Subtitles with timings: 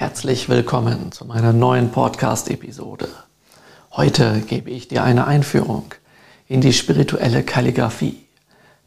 [0.00, 3.08] Herzlich willkommen zu meiner neuen Podcast-Episode.
[3.90, 5.92] Heute gebe ich dir eine Einführung
[6.46, 8.24] in die spirituelle Kalligraphie.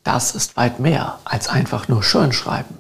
[0.06, 2.78] Das ist weit mehr als einfach nur Schönschreiben.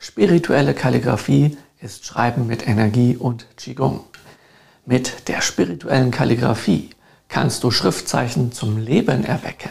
[0.00, 4.00] Spirituelle Kalligraphie ist Schreiben mit Energie und Qigong.
[4.84, 6.90] Mit der spirituellen Kalligraphie
[7.28, 9.70] kannst du Schriftzeichen zum Leben erwecken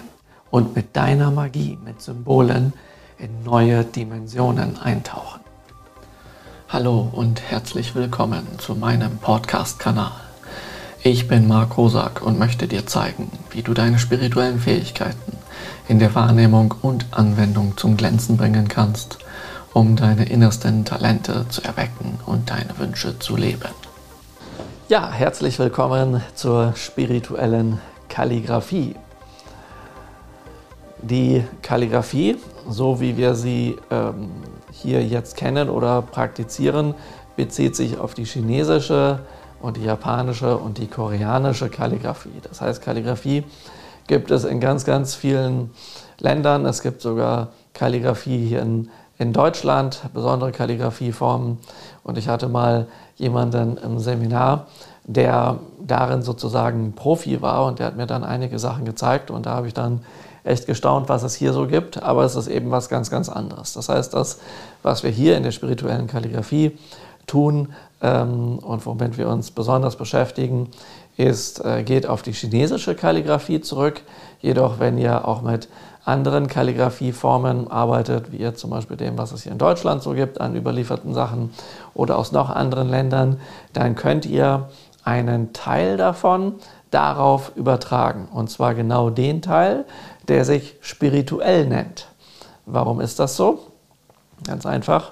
[0.49, 2.71] und mit deiner Magie, mit Symbolen
[3.17, 5.41] in neue Dimensionen eintauchen.
[6.73, 10.13] Hallo und herzlich willkommen zu meinem Podcast-Kanal.
[11.03, 15.37] Ich bin Marc Rosak und möchte dir zeigen, wie du deine spirituellen Fähigkeiten
[15.89, 19.17] in der Wahrnehmung und Anwendung zum Glänzen bringen kannst,
[19.73, 23.71] um deine innersten Talente zu erwecken und deine Wünsche zu leben.
[24.87, 28.95] Ja, herzlich willkommen zur spirituellen Kalligraphie.
[31.01, 32.37] Die Kalligraphie,
[32.69, 34.29] so wie wir sie ähm,
[34.81, 36.95] hier jetzt kennen oder praktizieren,
[37.35, 39.19] bezieht sich auf die chinesische
[39.61, 42.41] und die japanische und die koreanische Kalligraphie.
[42.43, 43.43] Das heißt, Kalligraphie
[44.07, 45.71] gibt es in ganz, ganz vielen
[46.19, 46.65] Ländern.
[46.65, 51.59] Es gibt sogar Kalligraphie hier in, in Deutschland, besondere Kalligraphieformen.
[52.03, 54.67] Und ich hatte mal jemanden im Seminar,
[55.03, 59.51] der darin sozusagen Profi war und der hat mir dann einige Sachen gezeigt und da
[59.53, 60.01] habe ich dann
[60.43, 63.73] echt gestaunt, was es hier so gibt, aber es ist eben was ganz, ganz anderes.
[63.73, 64.39] Das heißt, das,
[64.83, 66.77] was wir hier in der spirituellen Kalligraphie
[67.27, 70.69] tun ähm, und womit wir uns besonders beschäftigen,
[71.17, 74.01] ist, äh, geht auf die chinesische Kalligraphie zurück.
[74.41, 75.67] Jedoch, wenn ihr auch mit
[76.03, 80.41] anderen Kalligraphieformen arbeitet, wie ihr zum Beispiel dem, was es hier in Deutschland so gibt,
[80.41, 81.51] an überlieferten Sachen
[81.93, 83.39] oder aus noch anderen Ländern,
[83.73, 84.69] dann könnt ihr
[85.03, 86.55] einen Teil davon
[86.89, 88.27] darauf übertragen.
[88.33, 89.85] Und zwar genau den Teil,
[90.27, 92.07] der sich spirituell nennt.
[92.65, 93.59] Warum ist das so?
[94.45, 95.11] Ganz einfach,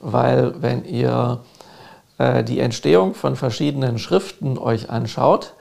[0.00, 1.40] weil wenn ihr
[2.18, 5.54] äh, die Entstehung von verschiedenen Schriften euch anschaut,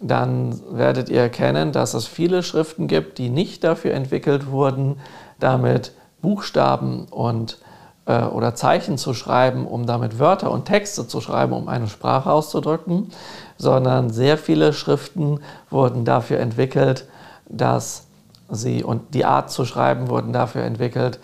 [0.00, 5.00] dann werdet ihr erkennen, dass es viele Schriften gibt, die nicht dafür entwickelt wurden,
[5.40, 7.58] damit Buchstaben und
[8.06, 12.30] äh, oder Zeichen zu schreiben, um damit Wörter und Texte zu schreiben, um eine Sprache
[12.30, 13.10] auszudrücken,
[13.56, 15.40] sondern sehr viele Schriften
[15.70, 17.06] wurden dafür entwickelt,
[17.48, 18.07] dass
[18.50, 21.18] sie und die Art zu schreiben wurden dafür entwickelt,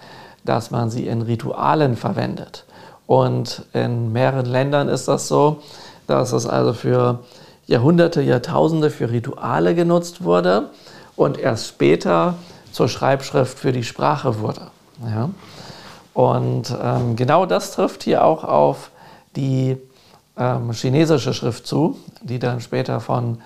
[0.44, 2.64] dass man sie in Ritualen verwendet.
[3.06, 5.62] Und in mehreren Ländern ist das so,
[6.06, 7.20] dass es also für
[7.66, 10.70] Jahrhunderte, Jahrtausende für Rituale genutzt wurde
[11.16, 12.34] und erst später
[12.72, 14.68] zur Schreibschrift für die Sprache wurde.
[15.02, 15.30] Ja?
[16.12, 18.90] Und ähm, genau das trifft hier auch auf
[19.36, 19.76] die
[20.36, 23.38] ähm, chinesische Schrift zu, die dann später von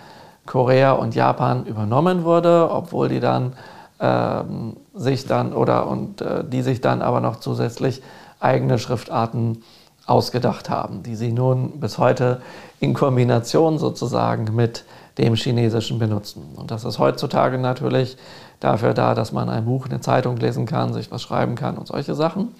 [0.49, 3.53] Korea und Japan übernommen wurde, obwohl die dann
[4.01, 8.03] ähm, sich dann oder und äh, die sich dann aber noch zusätzlich
[8.41, 9.63] eigene Schriftarten
[10.07, 12.41] ausgedacht haben, die sie nun bis heute
[12.81, 14.85] in Kombination sozusagen mit
[15.19, 16.43] dem Chinesischen benutzen.
[16.57, 18.17] Und das ist heutzutage natürlich
[18.59, 21.89] dafür da, dass man ein Buch, eine Zeitung lesen kann, sich was schreiben kann und
[21.89, 22.55] solche Sachen.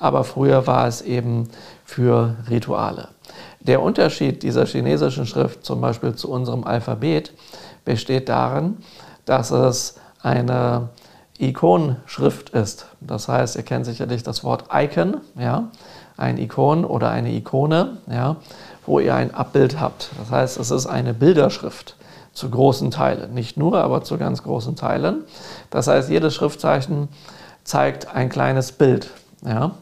[0.00, 1.48] Aber früher war es eben
[1.84, 3.08] für Rituale.
[3.60, 7.32] Der Unterschied dieser chinesischen Schrift zum Beispiel zu unserem Alphabet
[7.84, 8.78] besteht darin,
[9.24, 10.88] dass es eine
[11.38, 12.86] Ikonschrift ist.
[13.00, 15.68] Das heißt, ihr kennt sicherlich das Wort Icon, ja,
[16.16, 18.36] ein Ikon oder eine Ikone, ja,
[18.86, 20.10] wo ihr ein Abbild habt.
[20.18, 21.96] Das heißt, es ist eine Bilderschrift
[22.32, 23.34] zu großen Teilen.
[23.34, 25.24] Nicht nur, aber zu ganz großen Teilen.
[25.70, 27.08] Das heißt, jedes Schriftzeichen
[27.64, 29.10] zeigt ein kleines Bild.
[29.44, 29.72] Ja?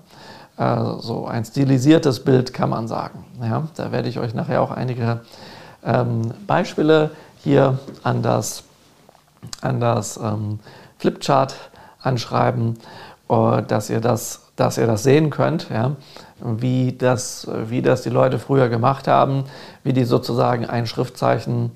[0.56, 3.24] Also so ein stilisiertes Bild kann man sagen.
[3.42, 3.64] Ja?
[3.76, 5.20] Da werde ich euch nachher auch einige
[5.84, 7.10] ähm, Beispiele
[7.42, 8.64] hier an das,
[9.60, 10.58] an das ähm,
[10.98, 11.54] Flipchart
[12.00, 12.78] anschreiben,
[13.28, 15.92] äh, dass, ihr das, dass ihr das sehen könnt, ja?
[16.40, 19.44] wie, das, wie das die Leute früher gemacht haben,
[19.84, 21.72] wie die sozusagen ein Schriftzeichen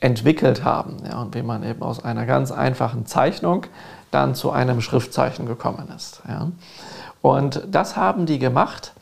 [0.00, 3.66] entwickelt haben ja, und wie man eben aus einer ganz einfachen Zeichnung
[4.10, 6.22] dann zu einem Schriftzeichen gekommen ist.
[6.28, 6.48] Ja.
[7.22, 8.92] Und das haben die gemacht,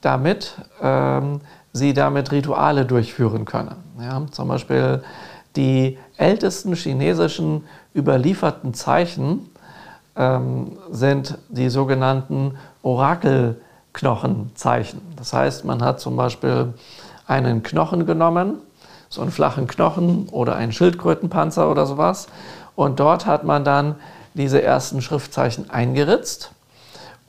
[0.00, 3.76] damit ähm, sie damit Rituale durchführen können.
[4.00, 4.26] Ja.
[4.30, 5.04] Zum Beispiel
[5.56, 7.64] die ältesten chinesischen
[7.94, 9.48] überlieferten Zeichen
[10.16, 15.00] ähm, sind die sogenannten Orakelknochenzeichen.
[15.16, 16.74] Das heißt, man hat zum Beispiel
[17.26, 18.58] einen Knochen genommen,
[19.08, 22.26] so einen flachen Knochen oder einen Schildkrötenpanzer oder sowas.
[22.76, 23.96] Und dort hat man dann
[24.34, 26.52] diese ersten Schriftzeichen eingeritzt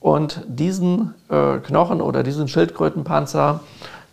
[0.01, 3.61] und diesen äh, Knochen oder diesen Schildkrötenpanzer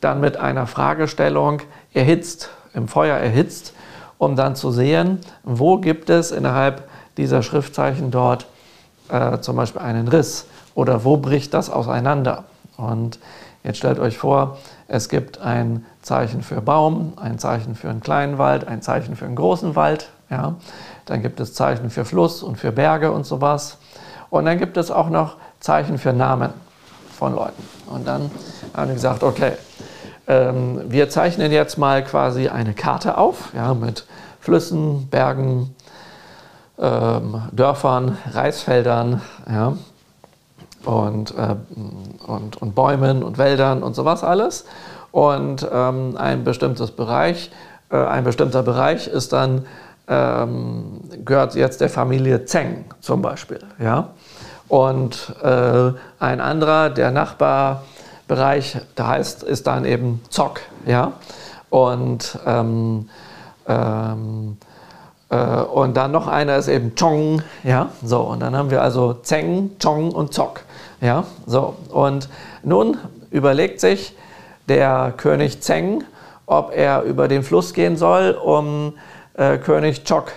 [0.01, 1.63] dann mit einer Fragestellung
[1.93, 3.73] erhitzt, im Feuer erhitzt,
[4.19, 8.47] um dann zu sehen, wo gibt es innerhalb dieser Schriftzeichen dort
[9.09, 10.47] äh, zum Beispiel einen Riss
[10.77, 12.45] oder wo bricht das auseinander.
[12.77, 13.19] Und
[13.65, 14.57] Jetzt stellt euch vor,
[14.87, 19.25] es gibt ein Zeichen für Baum, ein Zeichen für einen kleinen Wald, ein Zeichen für
[19.25, 20.09] einen großen Wald.
[20.31, 20.55] Ja?
[21.07, 23.79] Dann gibt es Zeichen für Fluss und für Berge und sowas.
[24.31, 26.53] Und dann gibt es auch noch Zeichen für Namen
[27.17, 27.63] von Leuten.
[27.87, 28.31] Und dann
[28.75, 29.53] haben wir gesagt, okay,
[30.27, 34.07] ähm, wir zeichnen jetzt mal quasi eine Karte auf ja, mit
[34.41, 35.75] Flüssen, Bergen,
[36.79, 39.21] ähm, Dörfern, Reisfeldern
[39.51, 39.77] ja,
[40.85, 41.57] und, äh,
[42.27, 44.65] und, und Bäumen und Wäldern und sowas alles.
[45.11, 47.51] Und ähm, ein bestimmtes Bereich,
[47.91, 49.65] äh, ein bestimmter Bereich ist dann
[50.09, 53.61] ähm, gehört jetzt der Familie Zeng zum Beispiel.
[53.79, 54.11] Ja?
[54.69, 60.61] Und äh, ein anderer, der Nachbarbereich, da heißt, ist dann eben Zock.
[60.87, 61.13] Ja?
[61.71, 63.09] Und, ähm,
[63.67, 64.59] ähm,
[65.31, 67.43] äh, und dann noch einer ist eben Chong.
[67.65, 67.91] Ja?
[68.03, 70.61] So, und dann haben wir also Zeng, Chong und Zock.
[71.01, 71.25] Ja?
[71.47, 72.29] So, und
[72.63, 72.99] nun
[73.31, 74.15] überlegt sich
[74.69, 76.05] der König Zeng,
[76.45, 78.95] ob er über den Fluss gehen soll, um
[79.35, 80.33] äh, König Chok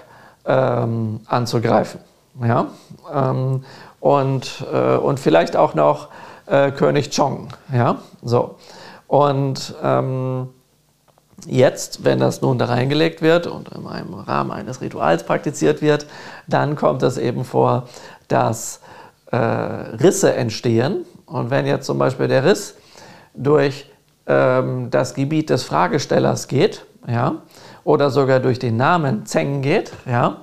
[0.46, 2.00] ähm, anzugreifen.
[2.42, 2.68] Ja?
[3.14, 3.64] Ähm,
[4.02, 6.10] und, äh, und vielleicht auch noch
[6.48, 7.48] äh, König Chong.
[7.72, 8.00] Ja?
[8.22, 8.56] So.
[9.08, 10.50] Und ähm,
[11.46, 16.08] jetzt, wenn das nun da reingelegt wird und in einem Rahmen eines Rituals praktiziert wird,
[16.48, 17.88] dann kommt es eben vor,
[18.28, 18.82] dass
[19.32, 21.06] äh, Risse entstehen.
[21.26, 22.76] Und wenn jetzt zum Beispiel der Riss
[23.34, 23.86] durch
[24.28, 27.36] ähm, das Gebiet des Fragestellers geht, ja,
[27.84, 30.38] oder sogar durch den Namen Zeng geht, ja,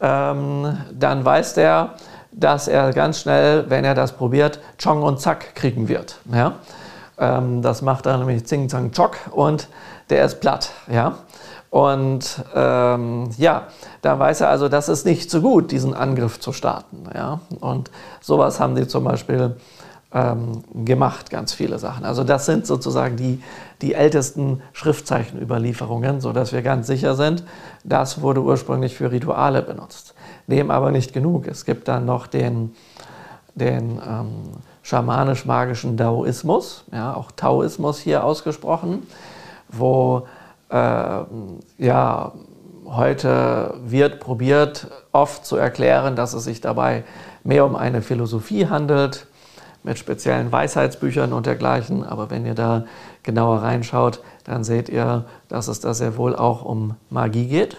[0.00, 1.94] ähm, dann weiß der,
[2.32, 6.16] dass er ganz schnell, wenn er das probiert, Chong und Zack kriegen wird.
[6.32, 6.56] Ja.
[7.18, 9.68] Ähm, das macht er nämlich Zing, Zang, Chok und
[10.10, 10.70] der ist platt.
[10.90, 11.18] Ja.
[11.70, 13.68] Und ähm, ja,
[14.02, 17.04] da weiß er also, das ist nicht so gut, diesen Angriff zu starten.
[17.14, 17.40] Ja.
[17.60, 17.90] Und
[18.20, 19.56] sowas haben die zum Beispiel
[20.12, 22.04] ähm, gemacht, ganz viele Sachen.
[22.04, 23.42] Also das sind sozusagen die,
[23.80, 27.44] die ältesten Schriftzeichenüberlieferungen, sodass wir ganz sicher sind,
[27.84, 30.11] das wurde ursprünglich für Rituale benutzt.
[30.46, 31.46] Dem aber nicht genug.
[31.46, 32.74] Es gibt dann noch den,
[33.54, 34.32] den ähm,
[34.82, 39.06] schamanisch-magischen Daoismus, ja, auch Taoismus hier ausgesprochen,
[39.68, 40.26] wo
[40.68, 41.20] äh,
[41.78, 42.32] ja,
[42.86, 47.04] heute wird probiert, oft zu erklären, dass es sich dabei
[47.44, 49.26] mehr um eine Philosophie handelt,
[49.84, 52.04] mit speziellen Weisheitsbüchern und dergleichen.
[52.04, 52.84] Aber wenn ihr da
[53.22, 57.76] genauer reinschaut, dann seht ihr, dass es da sehr wohl auch um Magie geht.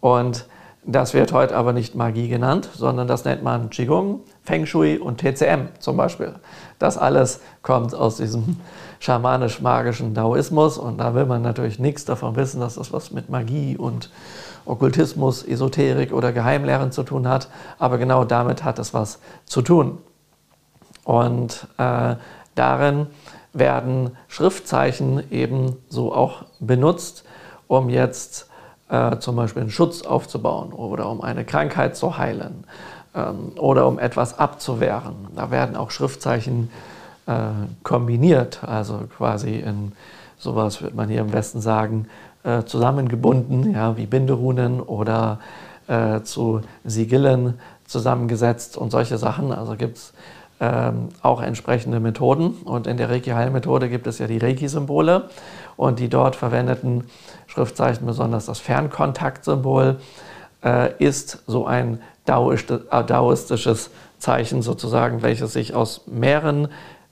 [0.00, 0.46] Und
[0.90, 5.18] das wird heute aber nicht Magie genannt, sondern das nennt man Qigong, Feng Shui und
[5.20, 6.34] TCM zum Beispiel.
[6.78, 8.56] Das alles kommt aus diesem
[8.98, 13.76] schamanisch-magischen Daoismus und da will man natürlich nichts davon wissen, dass das was mit Magie
[13.76, 14.10] und
[14.64, 17.48] Okkultismus, Esoterik oder Geheimlehren zu tun hat.
[17.78, 19.98] Aber genau damit hat es was zu tun.
[21.04, 22.16] Und äh,
[22.54, 23.08] darin
[23.52, 27.24] werden Schriftzeichen eben so auch benutzt,
[27.66, 28.47] um jetzt
[28.88, 32.64] äh, zum Beispiel einen Schutz aufzubauen oder um eine Krankheit zu heilen
[33.14, 35.28] ähm, oder um etwas abzuwehren.
[35.36, 36.70] Da werden auch Schriftzeichen
[37.26, 37.50] äh,
[37.82, 39.92] kombiniert, also quasi in
[40.38, 42.06] sowas würde man hier im Westen sagen,
[42.44, 45.40] äh, zusammengebunden, ja, wie Binderunen oder
[45.88, 49.52] äh, zu Sigillen zusammengesetzt und solche Sachen.
[49.52, 50.12] Also gibt es
[50.60, 52.50] ähm, auch entsprechende Methoden.
[52.64, 55.28] Und in der Reiki-Heilmethode gibt es ja die Reiki-Symbole
[55.76, 57.04] und die dort verwendeten
[57.46, 60.00] Schriftzeichen, besonders das Fernkontaktsymbol,
[60.64, 66.68] äh, ist so ein äh, daoistisches Zeichen sozusagen, welches sich aus mehreren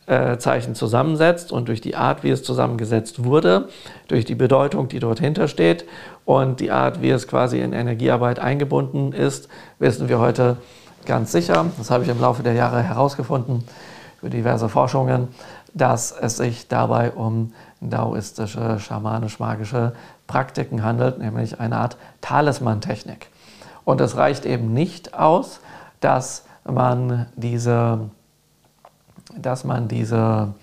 [0.07, 3.69] äh, Zeichen zusammensetzt und durch die Art, wie es zusammengesetzt wurde,
[4.09, 5.85] durch die Bedeutung, die dort hintersteht
[6.25, 9.49] und die Art, wie es quasi in Energiearbeit eingebunden ist,
[9.79, 10.59] wissen wir heute
[11.05, 13.65] ganz sicher, das habe ich im Laufe der Jahre herausgefunden
[14.21, 15.29] über diverse Forschungen,
[15.75, 19.93] dass es sich dabei um daoistische, schamanisch-magische
[20.27, 23.29] Praktiken handelt, nämlich eine Art Talismantechnik.
[23.85, 25.61] Und es reicht eben nicht aus,
[26.01, 28.11] dass man diese,
[29.37, 30.55] dass man diese,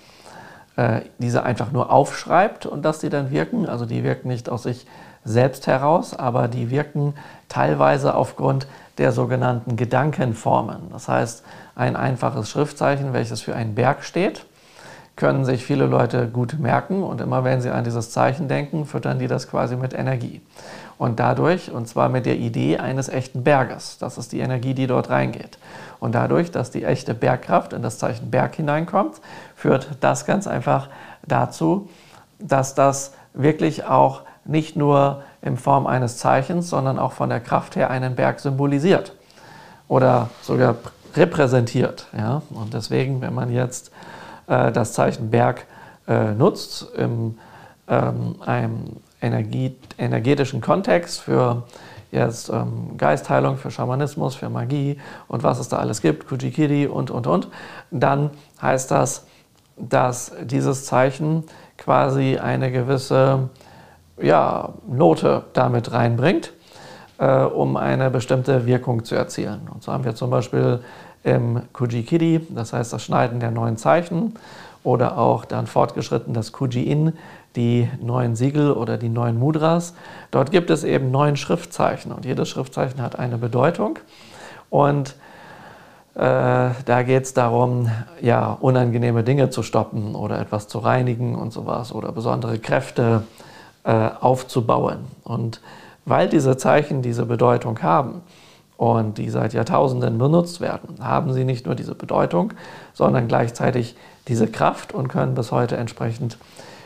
[0.76, 3.68] äh, diese einfach nur aufschreibt und dass die dann wirken.
[3.68, 4.86] Also die wirken nicht aus sich
[5.26, 7.14] selbst heraus, aber die wirken
[7.50, 10.90] teilweise aufgrund der sogenannten Gedankenformen.
[10.92, 11.44] Das heißt,
[11.76, 14.46] ein einfaches Schriftzeichen, welches für einen Berg steht,
[15.16, 19.20] können sich viele Leute gut merken und immer wenn sie an dieses Zeichen denken, füttern
[19.20, 20.42] die das quasi mit Energie.
[20.98, 24.88] Und dadurch, und zwar mit der Idee eines echten Berges, das ist die Energie, die
[24.88, 25.58] dort reingeht.
[26.00, 29.22] Und dadurch, dass die echte Bergkraft in das Zeichen Berg hineinkommt,
[29.56, 30.90] führt das ganz einfach
[31.28, 31.90] dazu,
[32.40, 37.76] dass das wirklich auch nicht nur in Form eines Zeichens, sondern auch von der Kraft
[37.76, 39.14] her einen Berg symbolisiert
[39.88, 40.76] oder sogar
[41.16, 42.08] repräsentiert.
[42.18, 42.42] Ja?
[42.50, 43.92] Und deswegen, wenn man jetzt
[44.48, 45.66] äh, das Zeichen Berg
[46.08, 47.38] äh, nutzt im
[47.88, 51.64] ähm, einem Energie, energetischen Kontext für
[52.12, 57.12] jetzt ähm, Geistheilung, für Schamanismus, für Magie und was es da alles gibt, Kujikiri und,
[57.12, 57.48] und, und,
[57.92, 58.30] dann
[58.62, 59.26] heißt das,
[59.78, 61.44] dass dieses Zeichen
[61.78, 63.50] quasi eine gewisse
[64.22, 66.54] ja, Note damit reinbringt,
[67.18, 69.68] äh, um eine bestimmte Wirkung zu erzielen.
[69.74, 70.80] Und so haben wir zum Beispiel
[71.24, 74.34] im Kujikiri, das heißt das Schneiden der neuen Zeichen,
[74.84, 77.14] oder auch dann fortgeschritten das Kuji-In,
[77.56, 79.94] die neuen Siegel oder die neuen Mudras.
[80.32, 84.00] Dort gibt es eben neun Schriftzeichen und jedes Schriftzeichen hat eine Bedeutung.
[84.70, 85.16] Und
[86.16, 87.90] äh, da geht es darum,
[88.22, 93.53] ja, unangenehme Dinge zu stoppen oder etwas zu reinigen und sowas oder besondere Kräfte äh,
[93.84, 95.00] aufzubauen.
[95.24, 95.62] Und
[96.06, 98.22] weil diese Zeichen diese Bedeutung haben
[98.78, 102.54] und die seit Jahrtausenden benutzt werden, haben sie nicht nur diese Bedeutung,
[102.94, 103.96] sondern gleichzeitig
[104.28, 106.38] diese Kraft und können bis heute entsprechend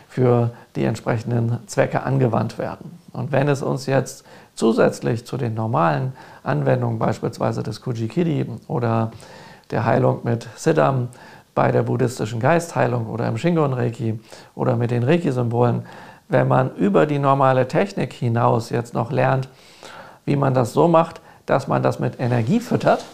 [0.07, 2.97] für die entsprechenden Zwecke angewandt werden.
[3.13, 4.25] Und wenn es uns jetzt
[4.55, 6.13] zusätzlich zu den normalen
[6.43, 9.11] Anwendungen, beispielsweise des Kujikiri oder
[9.69, 11.09] der Heilung mit Siddham
[11.53, 14.19] bei der buddhistischen Geistheilung oder im Shingon-Reiki
[14.55, 15.83] oder mit den Reiki-Symbolen,
[16.29, 19.48] wenn man über die normale Technik hinaus jetzt noch lernt,
[20.25, 23.05] wie man das so macht, dass man das mit Energie füttert,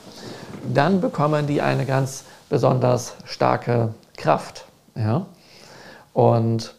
[0.73, 4.65] dann bekommen die eine ganz besonders starke Kraft.
[4.95, 5.25] Ja?
[6.13, 6.73] Und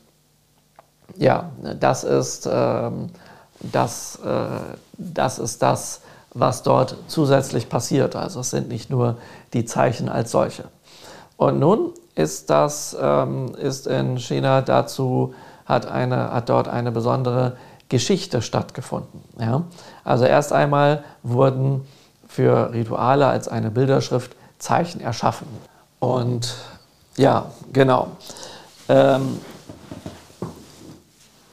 [1.17, 2.91] ja, das ist, äh,
[3.61, 6.00] das, äh, das ist das,
[6.33, 8.17] was dort zusätzlich passiert.
[8.17, 9.17] Also es sind nicht nur
[9.53, 10.64] die Zeichen als solche.
[11.37, 15.35] Und nun ist das ähm, ist in China dazu
[15.66, 17.56] hat eine hat dort eine besondere
[17.88, 19.21] Geschichte stattgefunden.
[19.38, 19.64] Ja?
[20.04, 21.87] Also erst einmal wurden
[22.28, 25.47] für Rituale als eine Bilderschrift Zeichen erschaffen.
[26.00, 26.54] Und
[27.16, 28.09] ja, genau.
[28.88, 29.40] Ähm,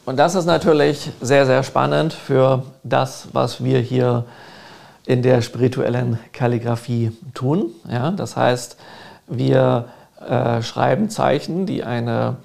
[0.06, 4.25] und das ist natürlich sehr, sehr spannend für das, was wir hier
[5.06, 7.72] in der spirituellen Kalligraphie tun.
[7.89, 8.77] Ja, das heißt,
[9.27, 9.86] wir
[10.27, 12.38] äh, schreiben Zeichen, die eine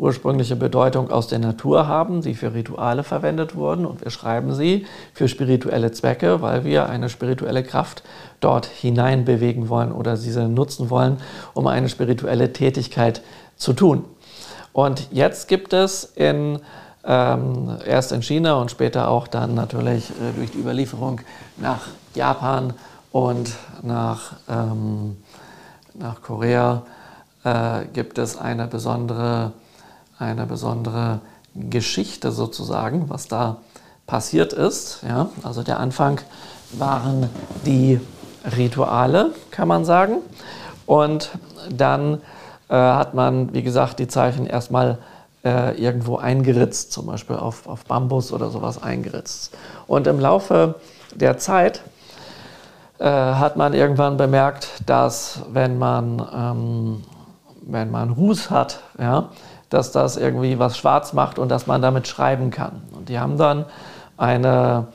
[0.00, 4.86] ursprüngliche Bedeutung aus der Natur haben, die für Rituale verwendet wurden und wir schreiben sie
[5.12, 8.02] für spirituelle Zwecke, weil wir eine spirituelle Kraft
[8.40, 11.18] dort hineinbewegen wollen oder diese nutzen wollen,
[11.52, 13.20] um eine spirituelle Tätigkeit
[13.56, 14.04] zu tun.
[14.72, 16.60] Und jetzt gibt es in
[17.04, 21.20] ähm, erst in China und später auch dann natürlich äh, durch die Überlieferung
[21.56, 22.74] nach Japan
[23.12, 23.52] und
[23.82, 25.16] nach, ähm,
[25.94, 26.82] nach Korea
[27.44, 29.52] äh, gibt es eine besondere,
[30.20, 31.20] eine besondere
[31.54, 33.56] Geschichte sozusagen, was da
[34.06, 35.02] passiert ist.
[35.06, 35.30] Ja?
[35.42, 36.20] Also der Anfang
[36.72, 37.28] waren
[37.66, 38.00] die
[38.56, 40.18] Rituale, kann man sagen.
[40.86, 41.30] Und
[41.70, 42.20] dann
[42.68, 44.98] äh, hat man, wie gesagt, die Zeichen erstmal
[45.44, 49.56] äh, irgendwo eingeritzt, zum Beispiel auf, auf Bambus oder sowas eingeritzt.
[49.86, 50.76] Und im Laufe
[51.14, 51.82] der Zeit
[52.98, 57.04] äh, hat man irgendwann bemerkt, dass wenn man, ähm,
[57.62, 59.30] wenn man Ruß hat, ja,
[59.70, 62.82] dass das irgendwie was schwarz macht und dass man damit schreiben kann.
[62.92, 63.64] Und die haben dann
[64.16, 64.88] eine,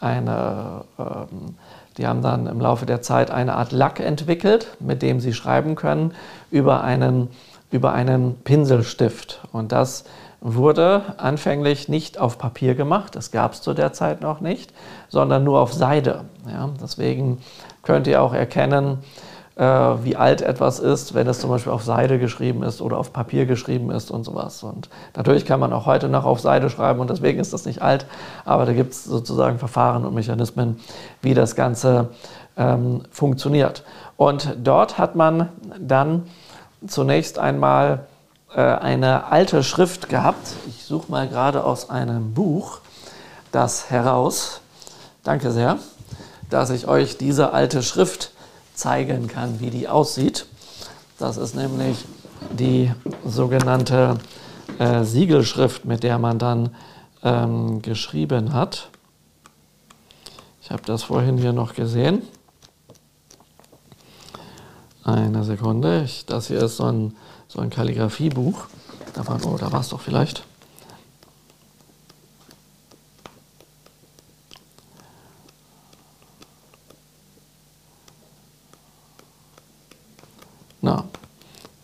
[0.00, 1.56] eine ähm,
[1.96, 5.74] die haben dann im Laufe der Zeit eine Art Lack entwickelt, mit dem sie schreiben
[5.74, 6.14] können
[6.50, 7.28] über einen
[7.70, 9.40] über einen Pinselstift.
[9.52, 10.04] Und das
[10.40, 14.72] wurde anfänglich nicht auf Papier gemacht, das gab es zu der Zeit noch nicht,
[15.08, 16.24] sondern nur auf Seide.
[16.46, 17.38] Ja, deswegen
[17.82, 18.98] könnt ihr auch erkennen,
[19.58, 23.44] wie alt etwas ist, wenn es zum Beispiel auf Seide geschrieben ist oder auf Papier
[23.44, 24.62] geschrieben ist und sowas.
[24.62, 27.82] Und natürlich kann man auch heute noch auf Seide schreiben und deswegen ist das nicht
[27.82, 28.06] alt,
[28.44, 30.78] aber da gibt es sozusagen Verfahren und Mechanismen,
[31.22, 32.10] wie das Ganze
[32.56, 33.82] ähm, funktioniert.
[34.16, 35.48] Und dort hat man
[35.80, 36.28] dann
[36.86, 38.06] zunächst einmal
[38.54, 40.54] äh, eine alte Schrift gehabt.
[40.68, 42.78] Ich suche mal gerade aus einem Buch
[43.52, 44.60] das heraus.
[45.24, 45.78] Danke sehr,
[46.48, 48.32] dass ich euch diese alte Schrift
[48.78, 50.46] zeigen kann, wie die aussieht.
[51.18, 52.04] Das ist nämlich
[52.52, 52.92] die
[53.24, 54.18] sogenannte
[54.78, 56.70] äh, Siegelschrift, mit der man dann
[57.22, 58.88] ähm, geschrieben hat.
[60.62, 62.22] Ich habe das vorhin hier noch gesehen.
[65.02, 66.02] Eine Sekunde.
[66.04, 67.16] Ich, das hier ist so ein,
[67.48, 68.66] so ein Kalligrafiebuch.
[69.14, 70.44] Da war, oh, da war es doch vielleicht.
[80.80, 81.04] Na,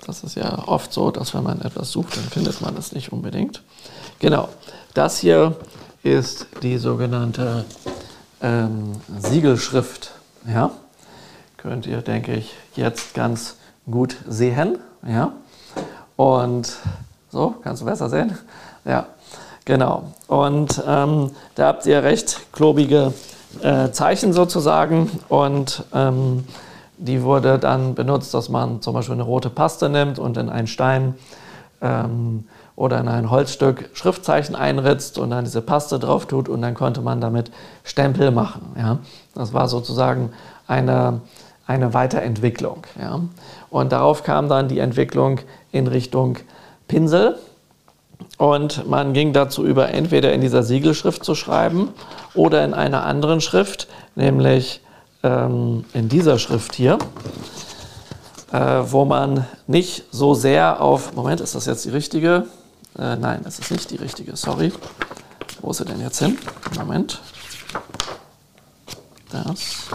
[0.07, 3.13] das ist ja oft so, dass wenn man etwas sucht, dann findet man es nicht
[3.13, 3.63] unbedingt.
[4.19, 4.49] Genau,
[4.93, 5.57] das hier
[6.03, 7.65] ist die sogenannte
[8.43, 10.13] ähm, Siegelschrift.
[10.47, 10.71] Ja?
[11.57, 13.57] könnt ihr, denke ich, jetzt ganz
[13.91, 14.79] gut sehen.
[15.07, 15.33] Ja?
[16.17, 16.77] Und
[17.35, 18.39] So, kannst du besser sehen?
[18.85, 19.07] Ja,
[19.65, 20.13] genau.
[20.29, 23.13] Und ähm, da habt ihr recht klobige
[23.61, 26.47] äh, Zeichen sozusagen und ähm,
[26.99, 30.67] die wurde dann benutzt, dass man zum Beispiel eine rote Paste nimmt und in einen
[30.67, 31.15] Stein
[31.81, 32.45] ähm,
[32.77, 37.01] oder in ein Holzstück Schriftzeichen einritzt und dann diese Paste drauf tut und dann konnte
[37.01, 37.51] man damit
[37.85, 38.75] Stempel machen.
[38.77, 38.99] Ja?
[39.35, 40.33] Das war sozusagen
[40.67, 41.21] eine,
[41.67, 42.87] eine Weiterentwicklung.
[43.01, 43.21] Ja?
[43.71, 45.41] Und darauf kam dann die Entwicklung
[45.73, 46.39] in Richtung
[46.89, 47.39] Pinsel.
[48.39, 51.91] Und man ging dazu über, entweder in dieser Siegelschrift zu schreiben
[52.35, 54.81] oder in einer anderen Schrift, nämlich
[55.25, 56.99] ähm, in dieser Schrift hier,
[58.53, 62.47] äh, wo man nicht so sehr auf, Moment, ist das jetzt die richtige?
[62.99, 64.73] Äh, nein, das ist nicht die richtige, sorry.
[65.63, 66.39] Wo ist sie denn jetzt hin?
[66.77, 67.21] Moment.
[69.31, 69.89] Das.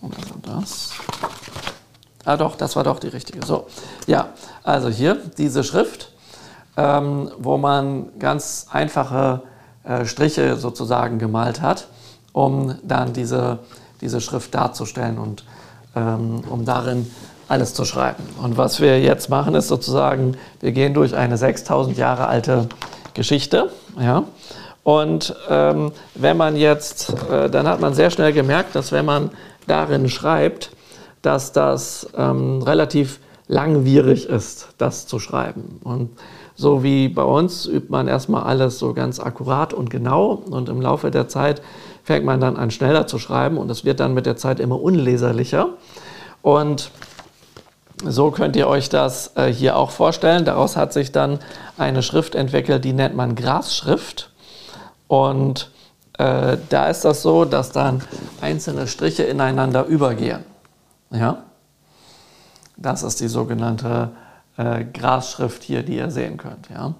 [0.00, 0.90] Und das.
[2.24, 3.46] Ah doch, das war doch die richtige.
[3.46, 3.68] So,
[4.06, 4.30] ja,
[4.64, 6.10] also hier diese Schrift,
[6.76, 9.42] ähm, wo man ganz einfache
[9.84, 11.86] äh, Striche sozusagen gemalt hat,
[12.34, 13.60] um dann diese,
[14.02, 15.44] diese Schrift darzustellen und
[15.96, 17.10] ähm, um darin
[17.48, 18.22] alles zu schreiben.
[18.42, 22.68] Und was wir jetzt machen, ist sozusagen, wir gehen durch eine 6000 Jahre alte
[23.14, 23.70] Geschichte.
[23.98, 24.24] Ja?
[24.82, 29.30] Und ähm, wenn man jetzt, äh, dann hat man sehr schnell gemerkt, dass wenn man
[29.66, 30.70] darin schreibt,
[31.22, 35.80] dass das ähm, relativ langwierig ist, das zu schreiben.
[35.84, 36.10] Und
[36.56, 40.80] so wie bei uns übt man erstmal alles so ganz akkurat und genau und im
[40.80, 41.62] Laufe der Zeit
[42.04, 44.80] fängt man dann an schneller zu schreiben und es wird dann mit der Zeit immer
[44.80, 45.70] unleserlicher.
[46.42, 46.90] Und
[48.04, 50.44] so könnt ihr euch das äh, hier auch vorstellen.
[50.44, 51.38] Daraus hat sich dann
[51.78, 54.30] eine Schrift entwickelt, die nennt man Grasschrift.
[55.08, 55.70] Und
[56.18, 58.02] äh, da ist das so, dass dann
[58.40, 60.44] einzelne Striche ineinander übergehen.
[61.10, 61.44] Ja?
[62.76, 64.10] Das ist die sogenannte
[64.56, 66.94] äh, Grasschrift hier, die ihr sehen könnt, ja?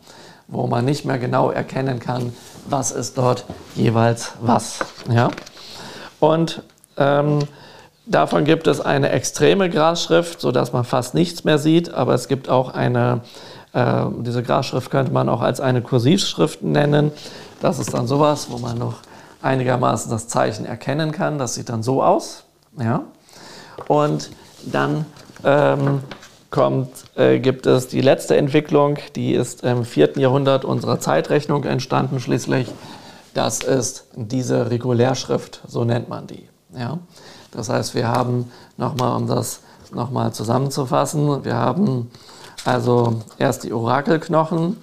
[0.46, 2.32] wo man nicht mehr genau erkennen kann,
[2.68, 4.80] was ist dort jeweils was.
[5.10, 5.30] Ja?
[6.20, 6.62] Und
[6.96, 7.40] ähm,
[8.06, 12.48] davon gibt es eine extreme Grasschrift, sodass man fast nichts mehr sieht, aber es gibt
[12.48, 13.20] auch eine,
[13.72, 17.12] äh, diese Grasschrift könnte man auch als eine Kursivschrift nennen.
[17.60, 18.96] Das ist dann sowas, wo man noch
[19.42, 21.38] einigermaßen das Zeichen erkennen kann.
[21.38, 22.44] Das sieht dann so aus.
[22.78, 23.02] Ja?
[23.88, 24.30] Und
[24.64, 25.06] dann
[25.44, 26.00] ähm,
[26.54, 32.20] kommt, äh, gibt es die letzte Entwicklung, die ist im vierten Jahrhundert unserer Zeitrechnung entstanden
[32.20, 32.72] schließlich.
[33.34, 36.48] Das ist diese Regulärschrift, so nennt man die.
[36.72, 36.98] Ja?
[37.50, 39.62] Das heißt, wir haben nochmal, um das
[39.92, 42.12] nochmal zusammenzufassen, wir haben
[42.64, 44.76] also erst die Orakelknochen,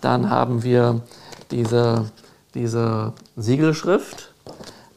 [0.00, 1.02] dann haben wir
[1.50, 2.06] diese,
[2.54, 4.32] diese Siegelschrift,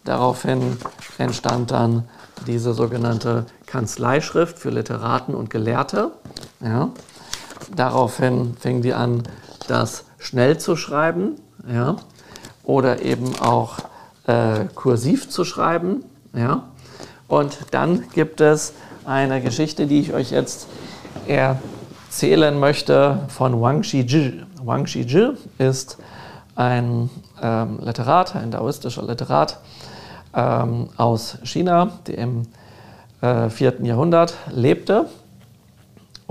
[0.05, 0.77] daraufhin
[1.17, 2.07] entstand dann
[2.47, 6.11] diese sogenannte Kanzleischrift für Literaten und Gelehrte.
[6.63, 6.89] Ja.
[7.75, 9.23] Daraufhin fing die an,
[9.67, 11.35] das schnell zu schreiben
[11.71, 11.95] ja,
[12.63, 13.77] oder eben auch
[14.27, 16.03] äh, kursiv zu schreiben.
[16.33, 16.63] Ja.
[17.27, 18.73] Und dann gibt es
[19.05, 20.67] eine Geschichte, die ich euch jetzt
[21.27, 24.43] erzählen möchte von Wang Shiji.
[24.63, 25.97] Wang Shiji ist
[26.55, 27.09] ein
[27.41, 29.59] ähm, Literat, ein daoistischer Literat,
[30.33, 32.43] ähm, aus China, der im
[33.21, 33.83] äh, 4.
[33.83, 35.07] Jahrhundert lebte.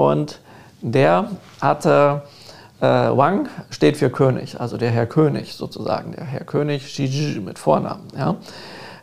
[0.01, 0.41] Und
[0.81, 1.29] der
[1.61, 2.23] hatte,
[2.81, 7.59] äh, Wang steht für König, also der Herr König sozusagen, der Herr König Shiji mit
[7.59, 8.09] Vornamen.
[8.17, 8.37] Ja.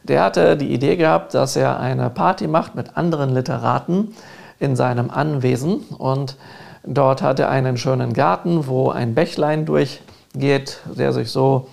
[0.02, 4.16] Der hatte die Idee gehabt, dass er eine Party macht mit anderen Literaten
[4.60, 6.36] in seinem Anwesen und
[6.84, 11.68] dort hat er einen schönen Garten, wo ein Bächlein durchgeht, der sich so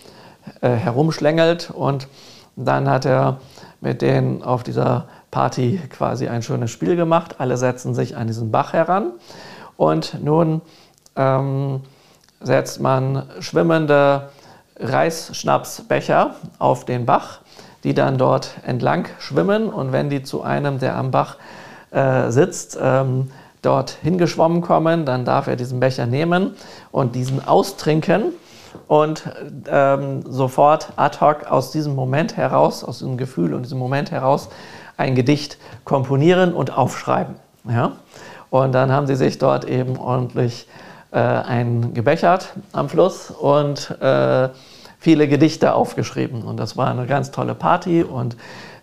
[0.61, 2.09] äh, herumschlängelt und
[2.57, 3.39] dann hat er
[3.81, 7.41] mit denen auf dieser Party quasi ein schönes Spiel gemacht.
[7.41, 9.11] Alle setzen sich an diesen Bach heran
[9.77, 10.61] und nun
[11.17, 11.81] ähm,
[12.41, 14.29] setzt man schwimmende
[14.79, 17.41] Reisschnapsbecher auf den Bach,
[17.83, 21.37] die dann dort entlang schwimmen und wenn die zu einem, der am Bach
[21.91, 26.55] äh, sitzt, ähm, dort hingeschwommen kommen, dann darf er diesen Becher nehmen
[26.93, 28.27] und diesen austrinken
[28.87, 29.25] und
[29.69, 34.49] ähm, sofort ad hoc aus diesem Moment heraus, aus diesem Gefühl und diesem Moment heraus
[34.97, 37.37] ein Gedicht komponieren und aufschreiben.
[37.69, 37.93] Ja?
[38.51, 40.69] Und dann haben sie sich dort eben ordentlich
[41.11, 44.49] äh, ein gebechert am Fluss und äh,
[44.99, 46.43] viele Gedichte aufgeschrieben.
[46.43, 48.37] Und das war eine ganz tolle Party und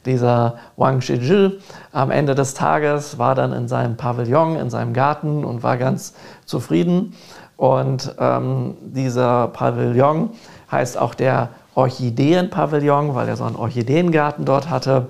[0.05, 1.59] dieser Wang Shiji
[1.91, 6.13] am Ende des Tages war dann in seinem Pavillon, in seinem Garten und war ganz
[6.45, 7.13] zufrieden.
[7.55, 10.31] Und ähm, dieser Pavillon
[10.71, 15.07] heißt auch der Orchideenpavillon, weil er so einen Orchideengarten dort hatte.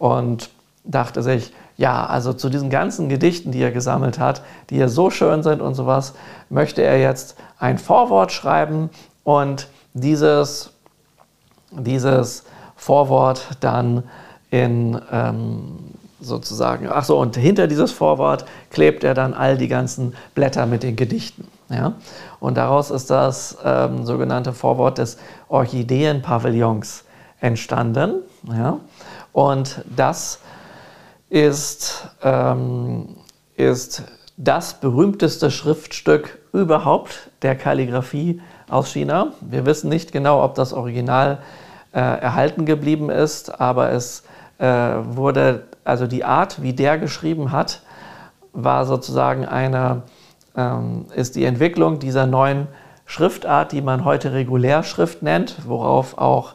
[0.00, 0.48] Und
[0.82, 5.10] dachte sich, ja, also zu diesen ganzen Gedichten, die er gesammelt hat, die ja so
[5.10, 6.14] schön sind und sowas,
[6.48, 8.90] möchte er jetzt ein Vorwort schreiben
[9.24, 10.70] und dieses,
[11.70, 12.44] dieses
[12.76, 14.04] Vorwort dann
[14.50, 15.78] in ähm,
[16.20, 20.82] sozusagen, ach so, und hinter dieses Vorwort klebt er dann all die ganzen Blätter mit
[20.82, 21.46] den Gedichten.
[21.68, 21.94] Ja?
[22.40, 27.04] Und daraus ist das ähm, sogenannte Vorwort des Orchideenpavillons
[27.40, 28.16] entstanden.
[28.48, 28.78] Ja?
[29.32, 30.40] Und das
[31.28, 33.16] ist, ähm,
[33.56, 34.04] ist
[34.36, 39.32] das berühmteste Schriftstück überhaupt der Kalligraphie aus China.
[39.40, 41.38] Wir wissen nicht genau, ob das Original
[41.92, 44.24] äh, erhalten geblieben ist, aber es
[44.58, 47.82] äh, wurde, also die Art, wie der geschrieben hat,
[48.52, 50.02] war sozusagen eine,
[50.56, 52.66] ähm, ist die Entwicklung dieser neuen
[53.06, 56.54] Schriftart, die man heute Regulärschrift nennt, worauf auch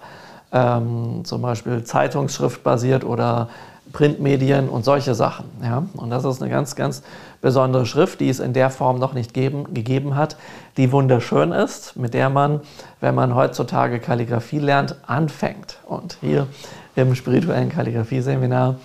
[0.55, 3.49] ähm, zum Beispiel Zeitungsschrift basiert oder
[3.91, 5.45] Printmedien und solche Sachen.
[5.61, 5.83] Ja?
[5.95, 7.03] Und das ist eine ganz, ganz
[7.41, 10.37] besondere Schrift, die es in der Form noch nicht geben, gegeben hat,
[10.77, 12.61] die wunderschön ist, mit der man,
[13.01, 15.77] wenn man heutzutage Kalligrafie lernt, anfängt.
[15.85, 16.47] Und hier
[16.95, 18.75] im spirituellen Kalligrafie-Seminar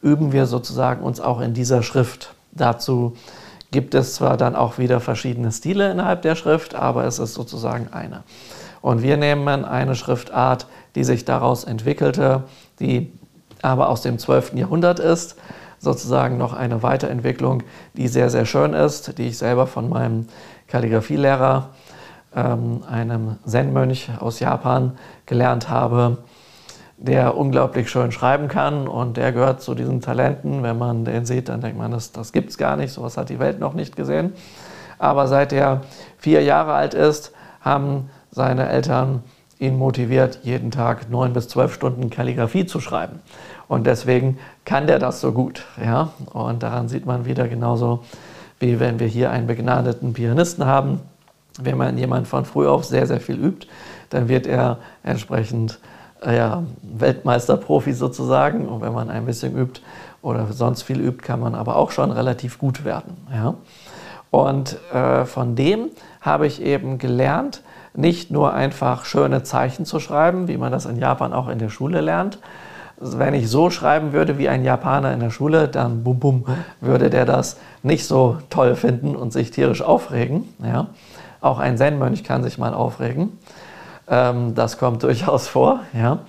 [0.00, 2.34] üben wir sozusagen uns auch in dieser Schrift.
[2.52, 3.16] Dazu
[3.70, 7.88] gibt es zwar dann auch wieder verschiedene Stile innerhalb der Schrift, aber es ist sozusagen
[7.92, 8.22] eine.
[8.82, 12.44] Und wir nehmen eine Schriftart, die sich daraus entwickelte,
[12.80, 13.12] die
[13.62, 14.54] aber aus dem 12.
[14.54, 15.36] Jahrhundert ist.
[15.78, 20.26] Sozusagen noch eine Weiterentwicklung, die sehr, sehr schön ist, die ich selber von meinem
[20.68, 21.70] Kalligrafielehrer,
[22.36, 24.92] ähm, einem Zen-Mönch aus Japan,
[25.26, 26.18] gelernt habe,
[26.98, 30.62] der unglaublich schön schreiben kann und der gehört zu diesen Talenten.
[30.62, 33.28] Wenn man den sieht, dann denkt man, das, das gibt es gar nicht, sowas hat
[33.28, 34.32] die Welt noch nicht gesehen.
[34.98, 35.80] Aber seit er
[36.16, 39.24] vier Jahre alt ist, haben seine Eltern
[39.62, 43.20] ihn motiviert, jeden Tag neun bis zwölf Stunden Kalligrafie zu schreiben.
[43.68, 45.64] Und deswegen kann der das so gut.
[45.82, 46.10] Ja?
[46.32, 48.02] Und daran sieht man wieder genauso,
[48.58, 51.00] wie wenn wir hier einen begnadeten Pianisten haben.
[51.60, 53.68] Wenn man jemand von früh auf sehr, sehr viel übt,
[54.10, 55.78] dann wird er entsprechend
[56.24, 58.66] äh, ja, Weltmeisterprofi sozusagen.
[58.66, 59.80] Und wenn man ein bisschen übt
[60.22, 63.16] oder sonst viel übt, kann man aber auch schon relativ gut werden.
[63.32, 63.54] Ja?
[64.32, 67.62] Und äh, von dem habe ich eben gelernt,
[67.94, 71.68] nicht nur einfach schöne Zeichen zu schreiben, wie man das in Japan auch in der
[71.68, 72.38] Schule lernt,
[73.02, 76.46] wenn ich so schreiben würde wie ein Japaner in der Schule, dann bum bum,
[76.80, 80.48] würde der das nicht so toll finden und sich tierisch aufregen.
[80.62, 80.88] Ja?
[81.40, 83.38] Auch ein Zen-Mönch kann sich mal aufregen.
[84.08, 85.80] Ähm, das kommt durchaus vor.
[85.92, 86.20] Ja?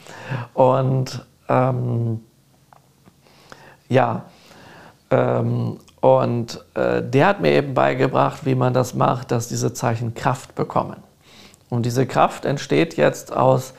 [0.54, 2.22] Und ähm,
[3.88, 4.24] ja,
[5.12, 10.16] ähm, und äh, der hat mir eben beigebracht, wie man das macht, dass diese Zeichen
[10.16, 10.98] Kraft bekommen.
[11.74, 13.74] Und diese Kraft entsteht jetzt aus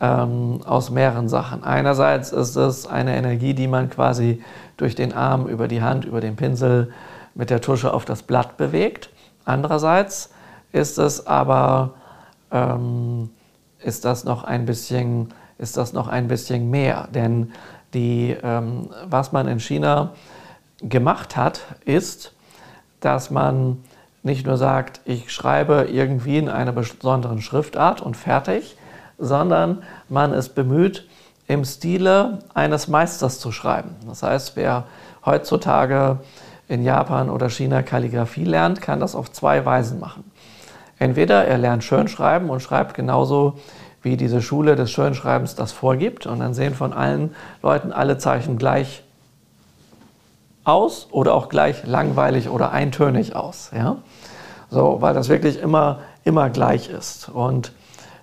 [0.00, 1.64] ähm, aus mehreren Sachen.
[1.64, 4.42] Einerseits ist es eine Energie, die man quasi
[4.76, 6.92] durch den Arm, über die Hand, über den Pinsel
[7.34, 9.08] mit der Tusche auf das Blatt bewegt.
[9.46, 10.30] Andererseits
[10.72, 11.94] ist es aber
[12.52, 13.30] ähm,
[13.82, 17.52] ist das noch ein bisschen ist das noch ein bisschen mehr, denn
[17.94, 20.12] die, ähm, was man in China
[20.82, 22.34] gemacht hat, ist,
[23.00, 23.82] dass man
[24.22, 28.76] nicht nur sagt, ich schreibe irgendwie in einer besonderen Schriftart und fertig,
[29.18, 31.06] sondern man ist bemüht,
[31.46, 33.96] im Stile eines Meisters zu schreiben.
[34.06, 34.84] Das heißt, wer
[35.24, 36.18] heutzutage
[36.68, 40.30] in Japan oder China Kalligrafie lernt, kann das auf zwei Weisen machen.
[40.98, 43.58] Entweder er lernt Schönschreiben und schreibt genauso,
[44.02, 48.58] wie diese Schule des Schönschreibens das vorgibt, und dann sehen von allen Leuten alle Zeichen
[48.58, 49.02] gleich
[50.68, 53.70] aus oder auch gleich langweilig oder eintönig aus.
[53.74, 53.96] Ja?
[54.70, 57.28] So, weil das wirklich immer, immer gleich ist.
[57.30, 57.72] Und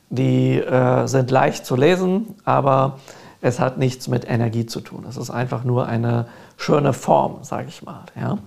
[0.10, 3.00] die äh, sind leicht zu lesen, aber
[3.42, 5.06] es hat nichts mit Energie zu tun.
[5.10, 6.28] Es ist einfach nur eine
[6.58, 8.04] schöne Form, sage ich mal.
[8.20, 8.38] Ja?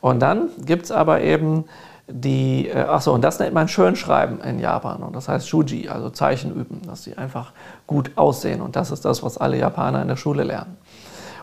[0.00, 1.64] Und dann gibt es aber eben
[2.08, 5.02] die, äh, achso, und das nennt man Schönschreiben in Japan.
[5.02, 7.52] Und das heißt Shuji, also Zeichen üben, dass sie einfach
[7.86, 8.60] gut aussehen.
[8.60, 10.76] Und das ist das, was alle Japaner in der Schule lernen.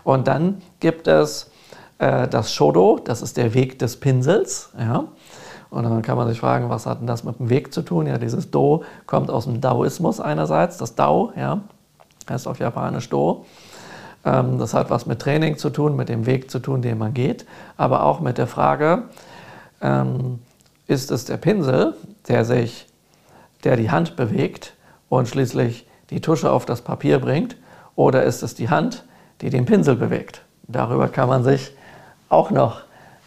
[0.04, 1.50] Und dann gibt es
[2.00, 4.70] äh, das Shodo, das ist der Weg des Pinsels.
[4.78, 5.06] Ja?
[5.70, 8.08] Und dann kann man sich fragen, was hat denn das mit dem Weg zu tun?
[8.08, 11.62] Ja, dieses Do kommt aus dem Daoismus einerseits, das Dao, ja,
[12.30, 13.46] heißt auf Japanisch Do.
[14.24, 17.14] Ähm, das hat was mit Training zu tun, mit dem Weg zu tun, den man
[17.14, 19.04] geht, aber auch mit der Frage,
[19.82, 20.40] ähm,
[20.88, 21.96] ist es der Pinsel,
[22.28, 22.88] der sich,
[23.64, 24.74] der die Hand bewegt
[25.10, 27.58] und schließlich die Tusche auf das Papier bringt,
[27.96, 29.04] oder ist es die Hand,
[29.42, 30.42] die den Pinsel bewegt?
[30.68, 31.76] Darüber kann man sich
[32.30, 32.82] auch noch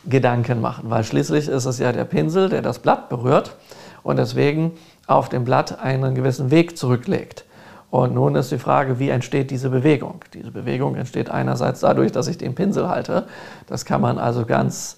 [0.07, 3.57] Gedanken machen, weil schließlich ist es ja der Pinsel, der das Blatt berührt
[4.03, 4.73] und deswegen
[5.07, 7.45] auf dem Blatt einen gewissen Weg zurücklegt.
[7.91, 10.21] Und nun ist die Frage, wie entsteht diese Bewegung?
[10.33, 13.27] Diese Bewegung entsteht einerseits dadurch, dass ich den Pinsel halte.
[13.67, 14.97] Das kann man also ganz,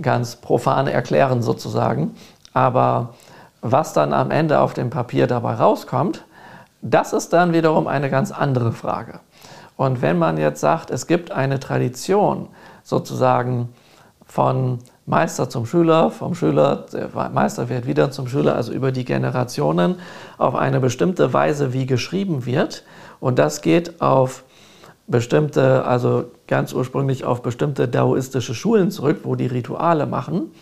[0.00, 2.14] ganz profan erklären sozusagen.
[2.52, 3.14] Aber
[3.62, 6.24] was dann am Ende auf dem Papier dabei rauskommt,
[6.82, 9.20] das ist dann wiederum eine ganz andere Frage.
[9.76, 12.48] Und wenn man jetzt sagt, es gibt eine Tradition
[12.90, 13.70] sozusagen
[14.26, 19.04] von Meister zum Schüler, vom Schüler, der Meister wird wieder zum Schüler, also über die
[19.04, 19.96] Generationen
[20.38, 22.84] auf eine bestimmte Weise, wie geschrieben wird.
[23.18, 24.44] Und das geht auf
[25.08, 30.52] bestimmte, also ganz ursprünglich auf bestimmte daoistische Schulen zurück, wo die Rituale machen.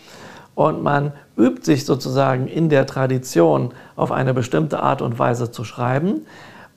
[0.54, 5.62] Und man übt sich sozusagen in der Tradition auf eine bestimmte Art und Weise zu
[5.64, 6.26] schreiben.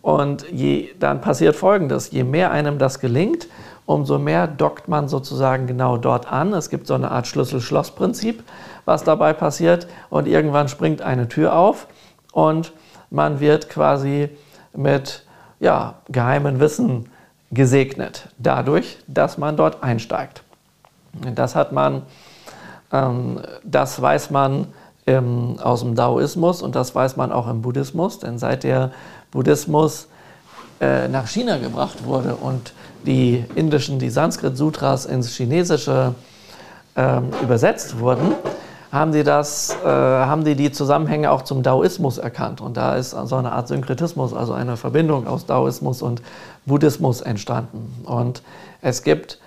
[0.01, 3.47] Und je, dann passiert Folgendes, je mehr einem das gelingt,
[3.85, 6.53] umso mehr dockt man sozusagen genau dort an.
[6.53, 8.43] Es gibt so eine Art Schlüssel-Schloss-Prinzip,
[8.85, 9.87] was dabei passiert.
[10.09, 11.87] Und irgendwann springt eine Tür auf
[12.31, 12.73] und
[13.09, 14.29] man wird quasi
[14.73, 15.25] mit
[15.59, 17.09] ja, geheimen Wissen
[17.51, 20.43] gesegnet, dadurch, dass man dort einsteigt.
[21.35, 22.03] Das hat man,
[22.91, 24.67] ähm, das weiß man
[25.05, 28.91] ähm, aus dem Daoismus und das weiß man auch im Buddhismus, denn seit der
[29.31, 30.07] Buddhismus
[30.79, 32.73] äh, nach China gebracht wurde und
[33.05, 36.13] die indischen, die Sanskrit-Sutras ins Chinesische
[36.95, 38.33] äh, übersetzt wurden,
[38.91, 42.59] haben die, das, äh, haben die die Zusammenhänge auch zum Daoismus erkannt.
[42.59, 46.21] Und da ist so eine Art Synkretismus, also eine Verbindung aus Daoismus und
[46.65, 48.03] Buddhismus entstanden.
[48.05, 48.43] Und
[48.81, 49.39] es gibt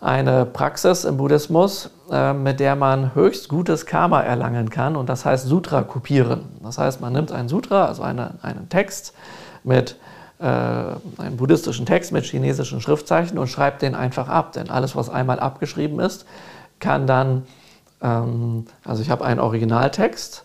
[0.00, 4.96] eine Praxis im Buddhismus, äh, mit der man höchst gutes Karma erlangen kann.
[4.96, 6.42] Und das heißt Sutra kopieren.
[6.62, 9.14] Das heißt, man nimmt einen Sutra, also eine, einen Text
[9.62, 9.96] mit
[10.38, 14.52] einen buddhistischen Text mit chinesischen Schriftzeichen und schreibt den einfach ab.
[14.52, 16.26] Denn alles, was einmal abgeschrieben ist,
[16.80, 17.44] kann dann,
[18.02, 20.44] ähm, also ich habe einen Originaltext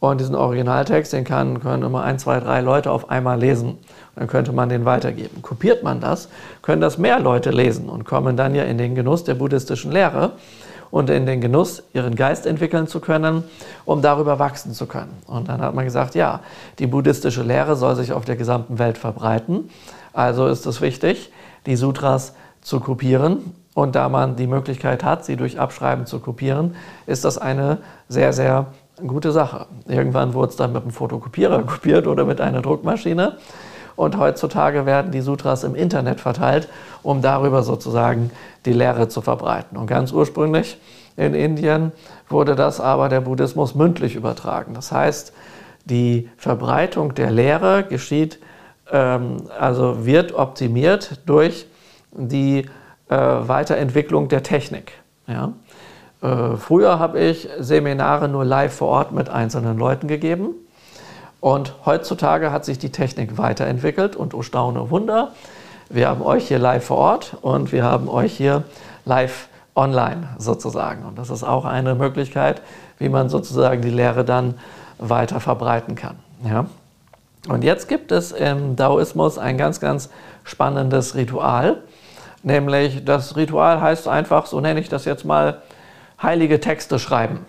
[0.00, 3.78] und diesen Originaltext, den kann, können immer ein, zwei, drei Leute auf einmal lesen.
[4.16, 5.42] Dann könnte man den weitergeben.
[5.42, 6.28] Kopiert man das,
[6.62, 10.32] können das mehr Leute lesen und kommen dann ja in den Genuss der buddhistischen Lehre
[10.90, 13.44] und in den Genuss, ihren Geist entwickeln zu können,
[13.84, 15.12] um darüber wachsen zu können.
[15.26, 16.40] Und dann hat man gesagt, ja,
[16.78, 19.70] die buddhistische Lehre soll sich auf der gesamten Welt verbreiten.
[20.12, 21.32] Also ist es wichtig,
[21.66, 23.54] die Sutras zu kopieren.
[23.74, 28.32] Und da man die Möglichkeit hat, sie durch Abschreiben zu kopieren, ist das eine sehr,
[28.32, 28.66] sehr
[29.04, 29.66] gute Sache.
[29.88, 33.36] Irgendwann wurde es dann mit einem Fotokopierer kopiert oder mit einer Druckmaschine.
[33.96, 36.68] Und heutzutage werden die Sutras im Internet verteilt,
[37.02, 38.30] um darüber sozusagen
[38.64, 39.76] die Lehre zu verbreiten.
[39.76, 40.78] Und ganz ursprünglich
[41.16, 41.92] in Indien
[42.28, 44.74] wurde das aber der Buddhismus mündlich übertragen.
[44.74, 45.32] Das heißt,
[45.84, 48.38] die Verbreitung der Lehre geschieht,
[48.90, 51.66] ähm, also wird optimiert durch
[52.12, 52.66] die
[53.08, 54.92] äh, Weiterentwicklung der Technik.
[55.26, 55.52] Ja?
[56.22, 60.54] Äh, früher habe ich Seminare nur live vor Ort mit einzelnen Leuten gegeben.
[61.44, 65.32] Und heutzutage hat sich die Technik weiterentwickelt und oh staune Wunder,
[65.90, 68.64] wir haben euch hier live vor Ort und wir haben euch hier
[69.04, 71.04] live online sozusagen.
[71.04, 72.62] Und das ist auch eine Möglichkeit,
[72.98, 74.54] wie man sozusagen die Lehre dann
[74.96, 76.16] weiter verbreiten kann.
[76.48, 76.64] Ja?
[77.46, 80.08] Und jetzt gibt es im Daoismus ein ganz, ganz
[80.44, 81.82] spannendes Ritual.
[82.42, 85.60] Nämlich das Ritual heißt einfach, so nenne ich das jetzt mal,
[86.22, 87.44] heilige Texte schreiben.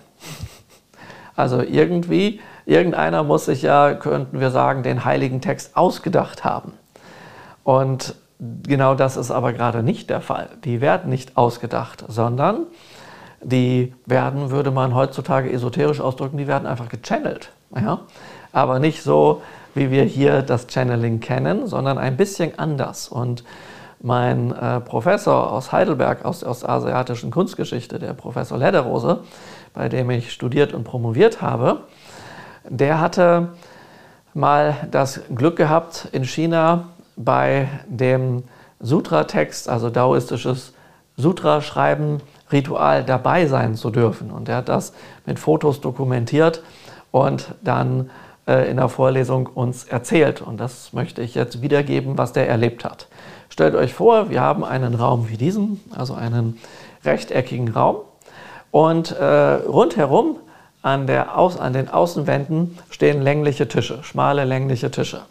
[1.38, 6.73] Also irgendwie Irgendeiner muss sich ja, könnten wir sagen, den heiligen Text ausgedacht haben.
[7.63, 10.49] Und genau das ist aber gerade nicht der Fall.
[10.63, 12.67] Die werden nicht ausgedacht, sondern
[13.41, 17.51] die werden, würde man heutzutage esoterisch ausdrücken, die werden einfach gechannelt.
[17.75, 18.01] Ja?
[18.51, 19.41] Aber nicht so,
[19.75, 23.08] wie wir hier das Channeling kennen, sondern ein bisschen anders.
[23.08, 23.43] Und
[24.01, 29.19] mein äh, Professor aus Heidelberg, aus der ostasiatischen Kunstgeschichte, der Professor Lederose,
[29.73, 31.82] bei dem ich studiert und promoviert habe,
[32.69, 33.49] der hatte
[34.34, 38.43] mal das Glück gehabt, in China bei dem
[38.80, 40.73] Sutra-Text, also daoistisches
[41.17, 44.32] Sutra-Schreiben, Ritual dabei sein zu dürfen.
[44.32, 44.93] Und er hat das
[45.25, 46.62] mit Fotos dokumentiert
[47.12, 48.12] und dann
[48.47, 50.41] äh, in der Vorlesung uns erzählt.
[50.41, 53.08] Und das möchte ich jetzt wiedergeben, was der erlebt hat.
[53.49, 56.60] Stellt euch vor, wir haben einen Raum wie diesen, also einen
[57.04, 57.97] rechteckigen Raum.
[58.71, 60.38] Und äh, rundherum
[60.86, 65.21] an, der Aus, an den Außenwänden stehen längliche Tische, schmale längliche Tische.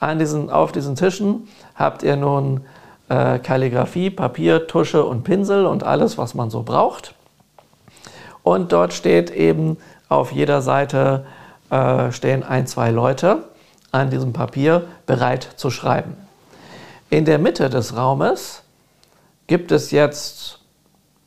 [0.00, 2.62] An diesen, auf diesen Tischen habt ihr nun
[3.10, 7.14] äh, Kalligrafie, Papier, Tusche und Pinsel und alles, was man so braucht.
[8.42, 9.76] Und dort steht eben
[10.08, 11.26] auf jeder Seite
[11.68, 13.44] äh, stehen ein, zwei Leute
[13.90, 16.16] an diesem Papier bereit zu schreiben.
[17.10, 18.62] In der Mitte des Raumes
[19.48, 20.60] gibt es jetzt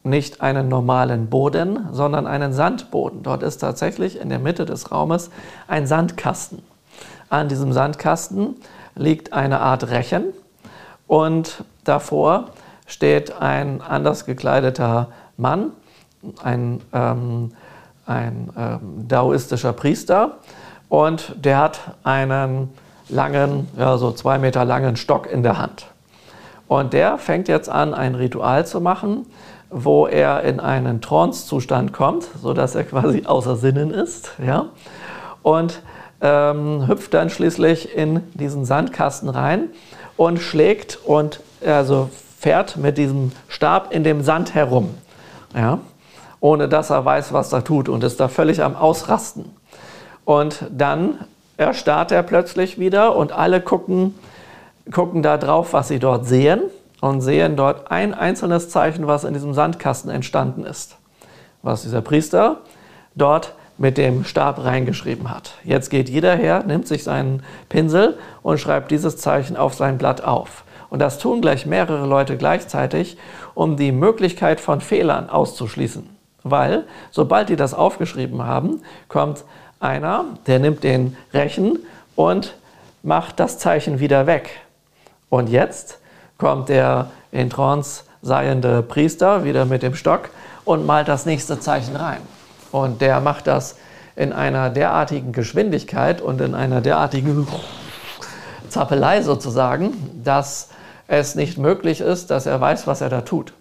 [0.06, 3.24] nicht einen normalen Boden, sondern einen Sandboden.
[3.24, 5.30] Dort ist tatsächlich in der Mitte des Raumes
[5.68, 6.64] ein Sandkasten.
[7.30, 8.56] an diesem Sandkasten
[8.96, 10.26] liegt eine Art Rechen
[11.08, 12.52] und davor
[12.86, 15.72] steht ein anders gekleideter Mann,
[16.44, 17.52] ein, ähm,
[18.06, 20.38] ein ähm, daoistischer Priester
[20.88, 22.70] und der hat einen
[23.10, 25.88] langen, ja, so zwei Meter langen Stock in der Hand.
[26.68, 29.26] Und der fängt jetzt an, ein Ritual zu machen,
[29.70, 34.32] wo er in einen Trance-Zustand kommt, sodass er quasi außer Sinnen ist.
[34.46, 34.68] Ja?
[35.42, 35.82] Und
[36.22, 39.70] ähm, hüpft dann schließlich in diesen Sandkasten rein
[40.18, 44.96] und schlägt und also fährt mit diesem Stab in dem Sand herum.
[45.54, 45.80] Ja?
[46.40, 49.46] Ohne dass er weiß, was er tut und ist da völlig am Ausrasten.
[50.26, 51.20] Und dann
[51.58, 54.16] erstarrt er plötzlich wieder und alle gucken,
[54.92, 56.62] gucken da drauf, was sie dort sehen
[57.02, 60.98] und sehen dort ein einzelnes Zeichen, was in diesem Sandkasten entstanden ist.
[61.62, 62.58] Was dieser Priester
[63.16, 65.54] dort mit dem Stab reingeschrieben hat.
[65.64, 70.24] Jetzt geht jeder her, nimmt sich seinen Pinsel und schreibt dieses Zeichen auf sein Blatt
[70.24, 70.64] auf.
[70.90, 73.18] Und das tun gleich mehrere Leute gleichzeitig,
[73.54, 76.10] um die Möglichkeit von Fehlern auszuschließen.
[76.44, 79.44] Weil, sobald die das aufgeschrieben haben, kommt
[79.80, 81.80] einer, der nimmt den Rechen
[82.16, 82.56] und
[83.04, 84.52] macht das Zeichen wieder weg.
[85.30, 86.00] Und jetzt
[86.38, 90.30] kommt der in Trance seiende Priester wieder mit dem Stock
[90.64, 92.22] und malt das nächste Zeichen rein.
[92.72, 93.78] Und der macht das
[94.16, 97.48] in einer derartigen Geschwindigkeit und in einer derartigen
[98.70, 100.70] Zappelei sozusagen, dass
[101.08, 103.54] es nicht möglich ist, dass er weiß, was er da tut.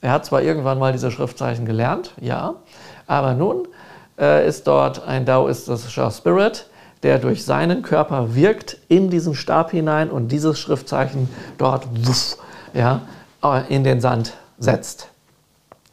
[0.00, 2.54] Er hat zwar irgendwann mal diese Schriftzeichen gelernt, ja,
[3.06, 3.66] aber nun
[4.18, 6.68] äh, ist dort ein daoistischer Spirit,
[7.04, 12.38] der durch seinen Körper wirkt in diesen Stab hinein und dieses Schriftzeichen dort wuff,
[12.72, 13.02] ja,
[13.68, 15.08] in den Sand setzt,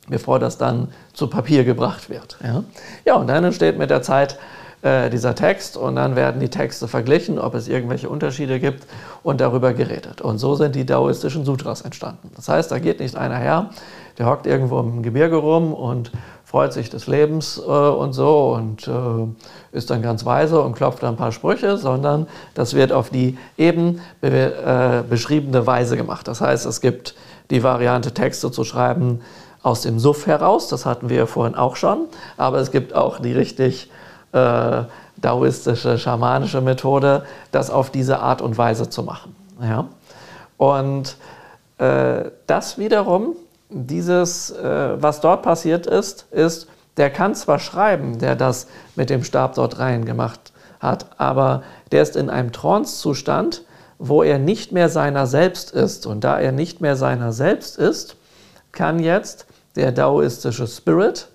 [0.07, 2.37] bevor das dann zu Papier gebracht wird.
[2.43, 2.63] Ja,
[3.05, 4.39] ja und dann entsteht mit der Zeit
[4.83, 8.87] äh, dieser Text und dann werden die Texte verglichen, ob es irgendwelche Unterschiede gibt
[9.21, 10.21] und darüber geredet.
[10.21, 12.31] Und so sind die daoistischen Sutras entstanden.
[12.35, 13.69] Das heißt, da geht nicht einer her,
[14.17, 16.11] der hockt irgendwo im Gebirge rum und
[16.51, 18.91] freut sich des Lebens äh, und so und äh,
[19.71, 24.01] ist dann ganz weise und klopft ein paar Sprüche, sondern das wird auf die eben
[24.19, 26.27] be äh, beschriebene Weise gemacht.
[26.27, 27.15] Das heißt, es gibt
[27.51, 29.21] die Variante, Texte zu schreiben
[29.63, 33.19] aus dem Suff heraus, das hatten wir ja vorhin auch schon, aber es gibt auch
[33.21, 33.89] die richtig
[34.33, 34.83] äh,
[35.15, 39.33] daoistische, schamanische Methode, das auf diese Art und Weise zu machen.
[39.61, 39.87] Ja?
[40.57, 41.15] Und
[41.77, 43.37] äh, das wiederum
[43.71, 49.23] dieses, äh, was dort passiert ist, ist, der kann zwar schreiben, der das mit dem
[49.23, 53.63] Stab dort rein gemacht hat, aber der ist in einem Trance-Zustand,
[53.97, 56.05] wo er nicht mehr seiner selbst ist.
[56.05, 58.15] Und da er nicht mehr seiner selbst ist,
[58.71, 61.27] kann jetzt der daoistische Spirit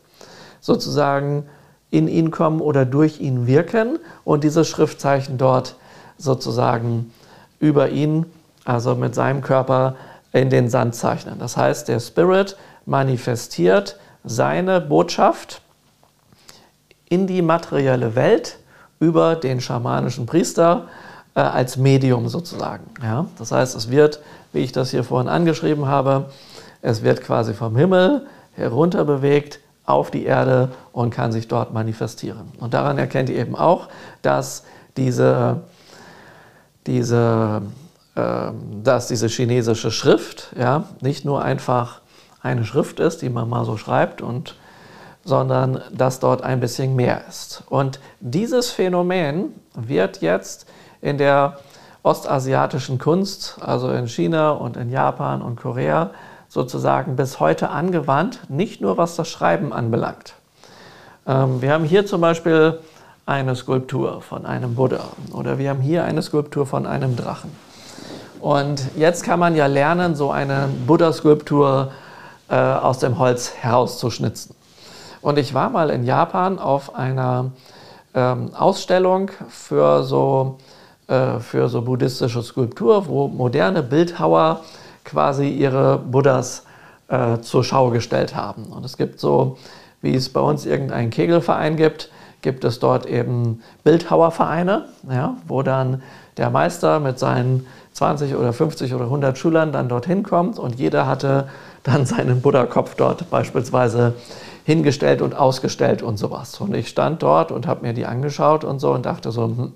[0.60, 1.48] sozusagen
[1.90, 5.76] in ihn kommen oder durch ihn wirken und dieses Schriftzeichen dort
[6.18, 7.12] sozusagen
[7.60, 8.26] über ihn,
[8.64, 9.94] also mit seinem Körper,
[10.40, 11.38] in den Sand zeichnen.
[11.38, 15.60] Das heißt, der Spirit manifestiert seine Botschaft
[17.08, 18.58] in die materielle Welt
[18.98, 20.88] über den schamanischen Priester
[21.34, 22.84] äh, als Medium sozusagen.
[23.02, 23.26] Ja?
[23.38, 24.20] Das heißt, es wird,
[24.52, 26.30] wie ich das hier vorhin angeschrieben habe,
[26.82, 32.52] es wird quasi vom Himmel herunter bewegt auf die Erde und kann sich dort manifestieren.
[32.58, 33.88] Und daran erkennt ihr eben auch,
[34.22, 34.64] dass
[34.96, 35.60] diese,
[36.86, 37.62] diese
[38.16, 42.00] dass diese chinesische Schrift ja, nicht nur einfach
[42.40, 44.56] eine Schrift ist, die man mal so schreibt, und,
[45.24, 47.64] sondern dass dort ein bisschen mehr ist.
[47.68, 50.66] Und dieses Phänomen wird jetzt
[51.02, 51.58] in der
[52.02, 56.10] ostasiatischen Kunst, also in China und in Japan und Korea,
[56.48, 60.34] sozusagen bis heute angewandt, nicht nur was das Schreiben anbelangt.
[61.26, 62.78] Ähm, wir haben hier zum Beispiel
[63.26, 67.65] eine Skulptur von einem Buddha oder wir haben hier eine Skulptur von einem Drachen.
[68.40, 71.92] Und jetzt kann man ja lernen, so eine Buddha-Skulptur
[72.48, 74.54] äh, aus dem Holz herauszuschnitzen.
[75.22, 77.50] Und ich war mal in Japan auf einer
[78.14, 80.58] ähm, Ausstellung für so,
[81.08, 84.60] äh, für so buddhistische Skulptur, wo moderne Bildhauer
[85.04, 86.64] quasi ihre Buddhas
[87.08, 88.66] äh, zur Schau gestellt haben.
[88.66, 89.58] Und es gibt so,
[90.02, 92.10] wie es bei uns irgendeinen Kegelverein gibt,
[92.42, 96.02] gibt es dort eben Bildhauervereine, ja, wo dann
[96.36, 97.66] der Meister mit seinen
[97.96, 101.48] 20 oder 50 oder 100 Schülern dann dorthin kommt und jeder hatte
[101.82, 104.12] dann seinen Buddha-Kopf dort beispielsweise
[104.64, 106.60] hingestellt und ausgestellt und sowas.
[106.60, 109.72] Und ich stand dort und habe mir die angeschaut und so und dachte so, hm,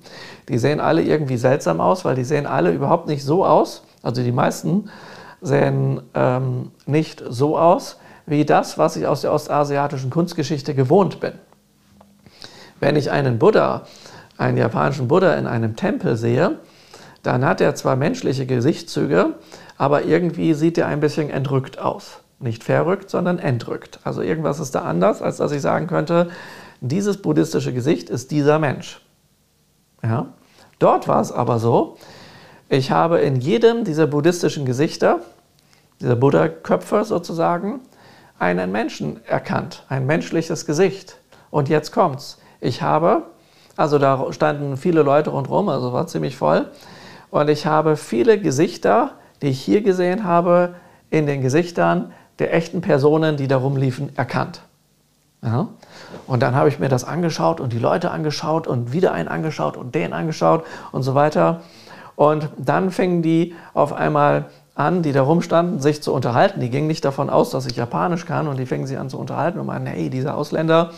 [0.50, 3.84] die sehen alle irgendwie seltsam aus, weil die sehen alle überhaupt nicht so aus.
[4.02, 4.90] Also die meisten
[5.40, 7.96] sehen ähm, nicht so aus
[8.26, 11.32] wie das, was ich aus der ostasiatischen Kunstgeschichte gewohnt bin.
[12.80, 13.86] Wenn ich einen Buddha
[14.40, 16.58] einen japanischen Buddha in einem Tempel sehe,
[17.22, 19.34] dann hat er zwar menschliche Gesichtszüge,
[19.76, 22.20] aber irgendwie sieht er ein bisschen entrückt aus.
[22.38, 24.00] Nicht verrückt, sondern entrückt.
[24.04, 26.30] Also irgendwas ist da anders, als dass ich sagen könnte,
[26.80, 29.02] dieses buddhistische Gesicht ist dieser Mensch.
[30.02, 30.28] Ja?
[30.78, 31.98] Dort war es aber so,
[32.70, 35.20] ich habe in jedem dieser buddhistischen Gesichter,
[36.00, 37.80] dieser Buddha-Köpfe sozusagen,
[38.38, 41.18] einen Menschen erkannt, ein menschliches Gesicht.
[41.50, 42.38] Und jetzt kommt's.
[42.60, 43.24] Ich habe,
[43.76, 46.66] also da standen viele Leute rundherum, also war ziemlich voll.
[47.30, 49.12] Und ich habe viele Gesichter,
[49.42, 50.74] die ich hier gesehen habe,
[51.10, 54.62] in den Gesichtern der echten Personen, die da rumliefen, erkannt.
[55.42, 55.68] Ja.
[56.26, 59.76] Und dann habe ich mir das angeschaut und die Leute angeschaut und wieder einen angeschaut
[59.76, 61.62] und den angeschaut und so weiter.
[62.16, 66.60] Und dann fingen die auf einmal an, die da rumstanden, sich zu unterhalten.
[66.60, 69.18] Die gingen nicht davon aus, dass ich Japanisch kann und die fingen sich an zu
[69.18, 70.90] unterhalten und meinen, hey, dieser Ausländer,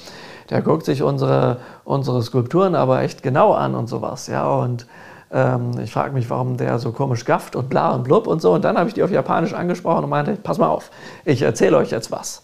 [0.50, 4.26] der guckt sich unsere, unsere Skulpturen aber echt genau an und sowas.
[4.26, 4.86] Ja, und
[5.32, 8.52] ähm, ich frage mich, warum der so komisch gafft und bla und blub und so.
[8.52, 10.90] Und dann habe ich die auf Japanisch angesprochen und meinte, pass mal auf,
[11.24, 12.42] ich erzähle euch jetzt was.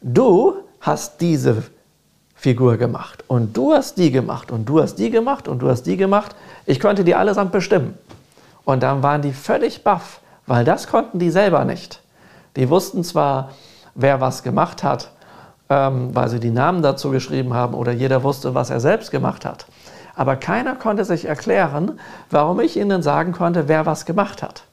[0.00, 1.62] Du hast diese
[2.34, 5.82] Figur gemacht und du hast die gemacht und du hast die gemacht und du hast
[5.84, 6.36] die gemacht.
[6.66, 7.98] Ich konnte die allesamt bestimmen.
[8.64, 12.00] Und dann waren die völlig baff, weil das konnten die selber nicht.
[12.54, 13.50] Die wussten zwar,
[13.94, 15.10] wer was gemacht hat,
[15.70, 19.44] ähm, weil sie die Namen dazu geschrieben haben oder jeder wusste, was er selbst gemacht
[19.44, 19.66] hat.
[20.18, 24.64] Aber keiner konnte sich erklären, warum ich ihnen sagen konnte, wer was gemacht hat.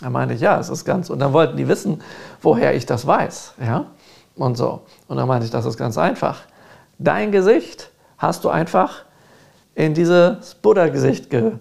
[0.00, 1.10] Da meinte ich, ja, es ist ganz.
[1.10, 2.00] Und dann wollten die wissen,
[2.40, 3.54] woher ich das weiß.
[3.60, 3.86] Ja?
[4.36, 4.82] Und so.
[5.08, 6.42] Und dann meinte ich, das ist ganz einfach.
[7.00, 9.02] Dein Gesicht hast du einfach
[9.74, 11.54] in dieses Buddha-Gesicht ge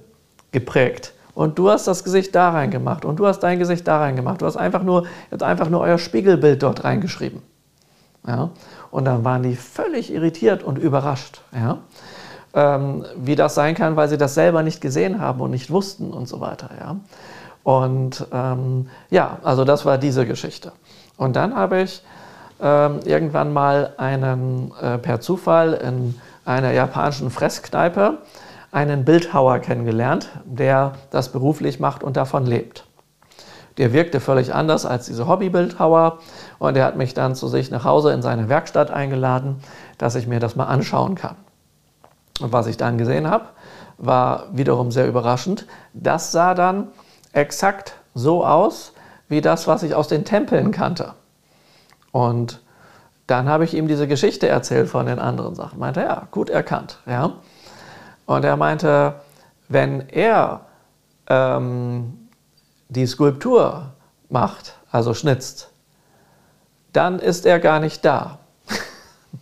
[0.52, 1.14] geprägt.
[1.34, 4.44] Und du hast das Gesicht da reingemacht und du hast dein Gesicht da reingemacht.
[4.44, 7.42] Du hast einfach nur, hast einfach nur euer Spiegelbild dort reingeschrieben.
[8.28, 8.52] Ja?
[8.92, 11.42] Und dann waren die völlig irritiert und überrascht.
[11.52, 11.80] Ja?
[12.54, 16.12] Ähm, wie das sein kann, weil sie das selber nicht gesehen haben und nicht wussten
[16.12, 16.70] und so weiter.
[16.80, 16.96] Ja?
[17.64, 20.72] Und ähm, ja, also das war diese Geschichte.
[21.18, 22.02] Und dann habe ich
[22.62, 28.18] ähm, irgendwann mal einen äh, per Zufall in einer japanischen Fresskneipe
[28.72, 32.86] einen Bildhauer kennengelernt, der das beruflich macht und davon lebt.
[33.78, 36.20] Der wirkte völlig anders als diese Hobbybildhauer
[36.60, 39.62] und er hat mich dann zu sich nach Hause in seine Werkstatt eingeladen,
[39.98, 41.36] dass ich mir das mal anschauen kann.
[42.40, 43.46] Und was ich dann gesehen habe,
[43.98, 45.66] war wiederum sehr überraschend.
[45.94, 46.88] Das sah dann
[47.34, 48.94] exakt so aus
[49.28, 51.14] wie das, was ich aus den Tempeln kannte.
[52.12, 52.62] Und
[53.28, 55.80] dann habe ich ihm diese Geschichte erzählt von den anderen Sachen.
[55.80, 56.98] Meinte, ja, gut erkannt.
[57.06, 57.34] Ja?
[58.26, 59.16] Und er meinte,
[59.68, 60.62] wenn er
[61.28, 62.30] ähm,
[62.88, 63.92] die Skulptur
[64.30, 65.70] macht, also schnitzt,
[66.92, 68.40] dann ist er gar nicht da.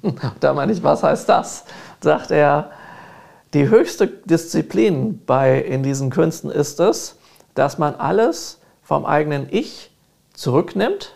[0.42, 1.64] da meine ich, was heißt das?
[2.02, 2.72] Sagt er,
[3.54, 7.16] die höchste Disziplin bei, in diesen Künsten ist es,
[7.56, 9.92] dass man alles vom eigenen Ich
[10.34, 11.14] zurücknimmt.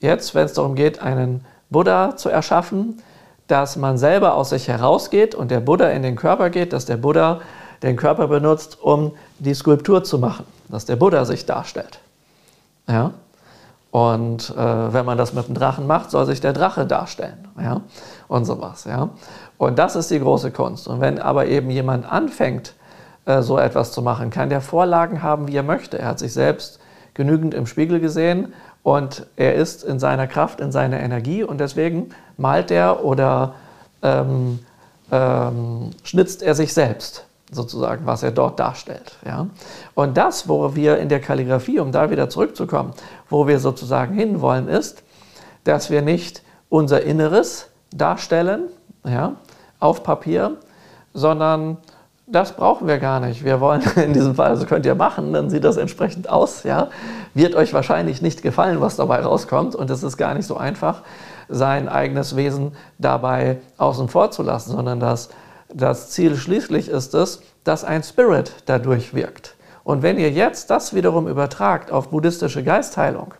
[0.00, 3.02] Jetzt, wenn es darum geht, einen Buddha zu erschaffen,
[3.46, 6.96] dass man selber aus sich herausgeht und der Buddha in den Körper geht, dass der
[6.96, 7.40] Buddha
[7.82, 12.00] den Körper benutzt, um die Skulptur zu machen, dass der Buddha sich darstellt.
[12.88, 13.12] Ja?
[13.90, 17.48] Und äh, wenn man das mit dem Drachen macht, soll sich der Drache darstellen.
[17.58, 17.80] Ja?
[18.28, 18.84] Und sowas.
[18.84, 19.10] Ja?
[19.58, 20.88] Und das ist die große Kunst.
[20.88, 22.74] Und wenn aber eben jemand anfängt,
[23.26, 25.98] äh, so etwas zu machen, kann der Vorlagen haben, wie er möchte.
[25.98, 26.80] Er hat sich selbst
[27.12, 32.10] genügend im Spiegel gesehen und er ist in seiner Kraft, in seiner Energie und deswegen
[32.36, 33.54] malt er oder
[34.02, 34.60] ähm,
[35.10, 39.16] ähm, schnitzt er sich selbst sozusagen, was er dort darstellt.
[39.26, 39.48] Ja?
[39.94, 42.92] Und das, wo wir in der Kalligrafie, um da wieder zurückzukommen,
[43.28, 45.02] wo wir sozusagen hinwollen, ist,
[45.64, 48.68] dass wir nicht unser Inneres darstellen
[49.04, 49.32] ja,
[49.80, 50.56] auf Papier,
[51.14, 51.78] sondern
[52.26, 53.44] das brauchen wir gar nicht.
[53.44, 56.62] Wir wollen in diesem Fall, also könnt ihr machen, dann sieht das entsprechend aus.
[56.62, 56.88] Ja?
[57.34, 59.74] Wird euch wahrscheinlich nicht gefallen, was dabei rauskommt.
[59.74, 61.02] Und es ist gar nicht so einfach,
[61.48, 65.30] sein eigenes Wesen dabei außen vor zu lassen, sondern das
[65.72, 69.54] das Ziel schließlich ist es, dass ein Spirit dadurch wirkt.
[69.84, 73.34] Und wenn ihr jetzt das wiederum übertragt auf buddhistische Geistheilung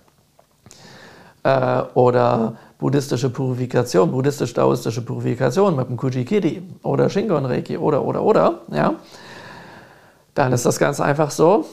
[1.43, 8.61] äh, oder buddhistische Purifikation, buddhistisch-daoistische Purifikation mit dem Kujikiri oder Shingon Reiki oder, oder, oder,
[8.73, 8.95] ja,
[10.35, 11.67] dann ist das ganz einfach so,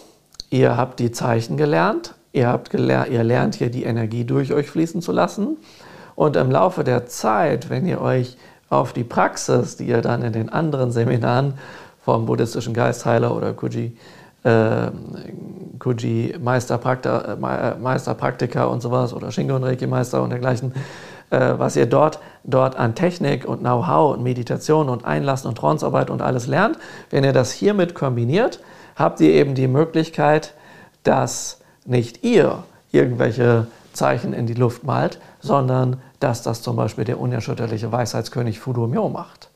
[0.50, 4.70] ihr habt die Zeichen gelernt, ihr, habt gelernt, ihr lernt hier die Energie durch euch
[4.70, 5.58] fließen zu lassen.
[6.16, 8.38] Und im Laufe der Zeit, wenn ihr euch
[8.70, 11.56] auf die Praxis, die ihr dann in den anderen Seminaren
[12.04, 13.98] vom buddhistischen Geistheiler oder Kuji
[14.46, 14.92] äh,
[15.80, 17.38] Kuji Meisterpraktiker,
[17.80, 20.74] Meisterpraktiker und sowas oder Shingon Reiki Meister und dergleichen,
[21.30, 26.10] äh, was ihr dort, dort an Technik und Know-how und Meditation und Einlassen und Trancearbeit
[26.10, 26.78] und alles lernt,
[27.10, 28.60] wenn ihr das hiermit kombiniert,
[28.96, 30.54] habt ihr eben die Möglichkeit,
[31.04, 37.20] dass nicht ihr irgendwelche Zeichen in die Luft malt, sondern dass das zum Beispiel der
[37.20, 39.50] unerschütterliche Weisheitskönig Fudo Myo macht.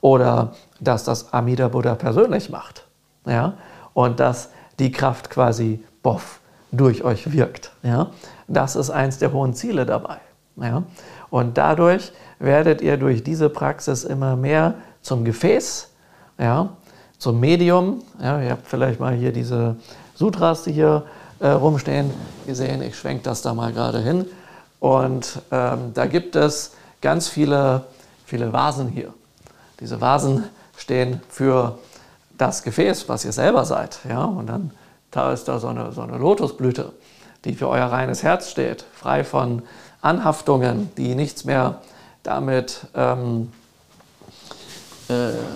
[0.00, 2.86] Oder dass das Amida Buddha persönlich macht.
[3.26, 3.54] Ja?
[3.94, 6.40] Und dass die Kraft quasi boff
[6.70, 7.72] durch euch wirkt.
[7.82, 8.10] Ja?
[8.48, 10.18] Das ist eins der hohen Ziele dabei.
[10.56, 10.82] Ja?
[11.30, 15.90] Und dadurch werdet ihr durch diese Praxis immer mehr zum Gefäß,
[16.38, 16.70] ja?
[17.18, 18.02] zum Medium.
[18.20, 18.40] Ja?
[18.40, 19.76] Ihr habt vielleicht mal hier diese
[20.14, 21.04] Sutras, die hier
[21.40, 22.10] äh, rumstehen,
[22.46, 22.82] gesehen.
[22.82, 24.26] Ich schwenke das da mal gerade hin.
[24.80, 27.84] Und ähm, da gibt es ganz viele,
[28.26, 29.12] viele Vasen hier.
[29.80, 30.44] Diese Vasen
[30.76, 31.78] stehen für
[32.38, 33.98] das Gefäß, was ihr selber seid.
[34.08, 34.24] Ja?
[34.24, 34.70] Und dann
[35.14, 36.92] da ist da so eine, so eine Lotusblüte,
[37.44, 39.62] die für euer reines Herz steht, frei von
[40.02, 41.80] Anhaftungen, die nichts mehr
[42.24, 43.52] damit, ähm,
[45.08, 45.14] äh,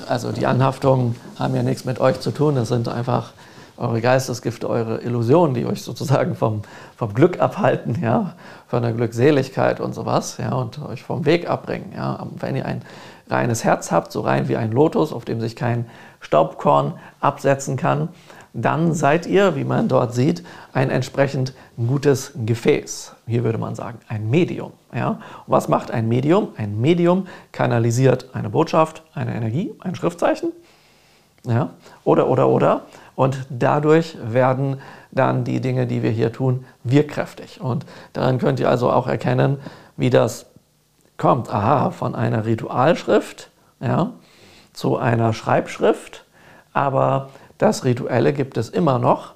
[0.08, 3.32] also die Anhaftungen haben ja nichts mit euch zu tun, das sind einfach
[3.78, 6.62] eure Geistesgifte, eure Illusionen, die euch sozusagen vom,
[6.96, 8.34] vom Glück abhalten, ja,
[8.66, 11.92] von der Glückseligkeit und sowas, ja, und euch vom Weg abbringen.
[11.96, 12.26] Ja.
[12.38, 12.82] Wenn ihr ein
[13.30, 15.86] reines Herz habt, so rein wie ein Lotus, auf dem sich kein
[16.20, 18.08] Staubkorn absetzen kann,
[18.52, 23.14] dann seid ihr, wie man dort sieht, ein entsprechend gutes Gefäß.
[23.26, 24.72] Hier würde man sagen, ein Medium.
[24.92, 25.20] Ja?
[25.46, 26.48] Was macht ein Medium?
[26.56, 30.52] Ein Medium kanalisiert eine Botschaft, eine Energie, ein Schriftzeichen.
[31.44, 31.70] Ja?
[32.04, 32.82] Oder, oder, oder.
[33.14, 37.60] Und dadurch werden dann die Dinge, die wir hier tun, wirkkräftig.
[37.60, 39.58] Und daran könnt ihr also auch erkennen,
[39.96, 40.46] wie das
[41.16, 41.52] kommt.
[41.52, 43.50] Aha, von einer Ritualschrift
[43.80, 44.12] ja,
[44.78, 46.24] zu einer Schreibschrift.
[46.72, 49.34] Aber das Rituelle gibt es immer noch.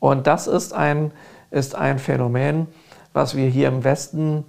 [0.00, 1.12] Und das ist ein,
[1.50, 2.66] ist ein Phänomen,
[3.14, 4.44] was wir hier im Westen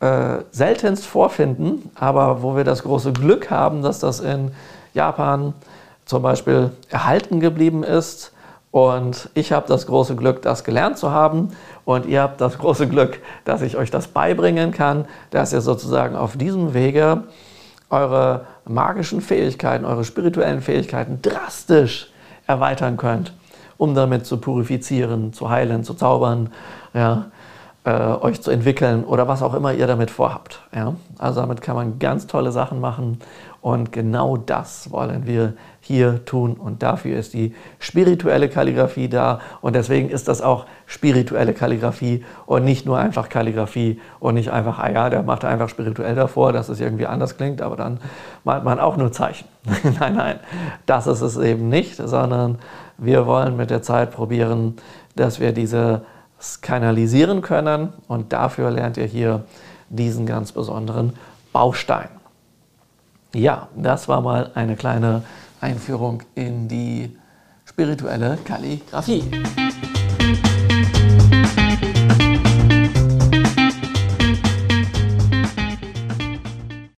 [0.00, 4.52] äh, seltenst vorfinden, aber wo wir das große Glück haben, dass das in
[4.94, 5.52] Japan
[6.06, 8.32] zum Beispiel erhalten geblieben ist.
[8.70, 11.50] Und ich habe das große Glück, das gelernt zu haben.
[11.84, 16.16] Und ihr habt das große Glück, dass ich euch das beibringen kann, dass ihr sozusagen
[16.16, 17.24] auf diesem Wege
[17.90, 22.10] eure magischen Fähigkeiten, eure spirituellen Fähigkeiten drastisch
[22.46, 23.32] erweitern könnt,
[23.76, 26.50] um damit zu purifizieren, zu heilen, zu zaubern,
[26.94, 27.26] ja,
[27.84, 30.60] äh, euch zu entwickeln oder was auch immer ihr damit vorhabt.
[30.74, 30.94] Ja.
[31.18, 33.20] Also damit kann man ganz tolle Sachen machen
[33.60, 35.54] und genau das wollen wir
[35.88, 41.54] hier tun und dafür ist die spirituelle Kalligrafie da und deswegen ist das auch spirituelle
[41.54, 46.14] Kalligrafie und nicht nur einfach Kalligrafie und nicht einfach, ah ja, der macht einfach spirituell
[46.14, 48.00] davor, dass es irgendwie anders klingt, aber dann
[48.44, 49.48] malt man auch nur Zeichen.
[49.98, 50.40] nein, nein,
[50.84, 52.58] das ist es eben nicht, sondern
[52.98, 54.76] wir wollen mit der Zeit probieren,
[55.16, 56.02] dass wir diese
[56.60, 59.44] kanalisieren können und dafür lernt ihr hier
[59.88, 61.14] diesen ganz besonderen
[61.54, 62.10] Baustein.
[63.34, 65.22] Ja, das war mal eine kleine
[65.60, 67.16] Einführung in die
[67.64, 69.24] spirituelle Kalligraphie.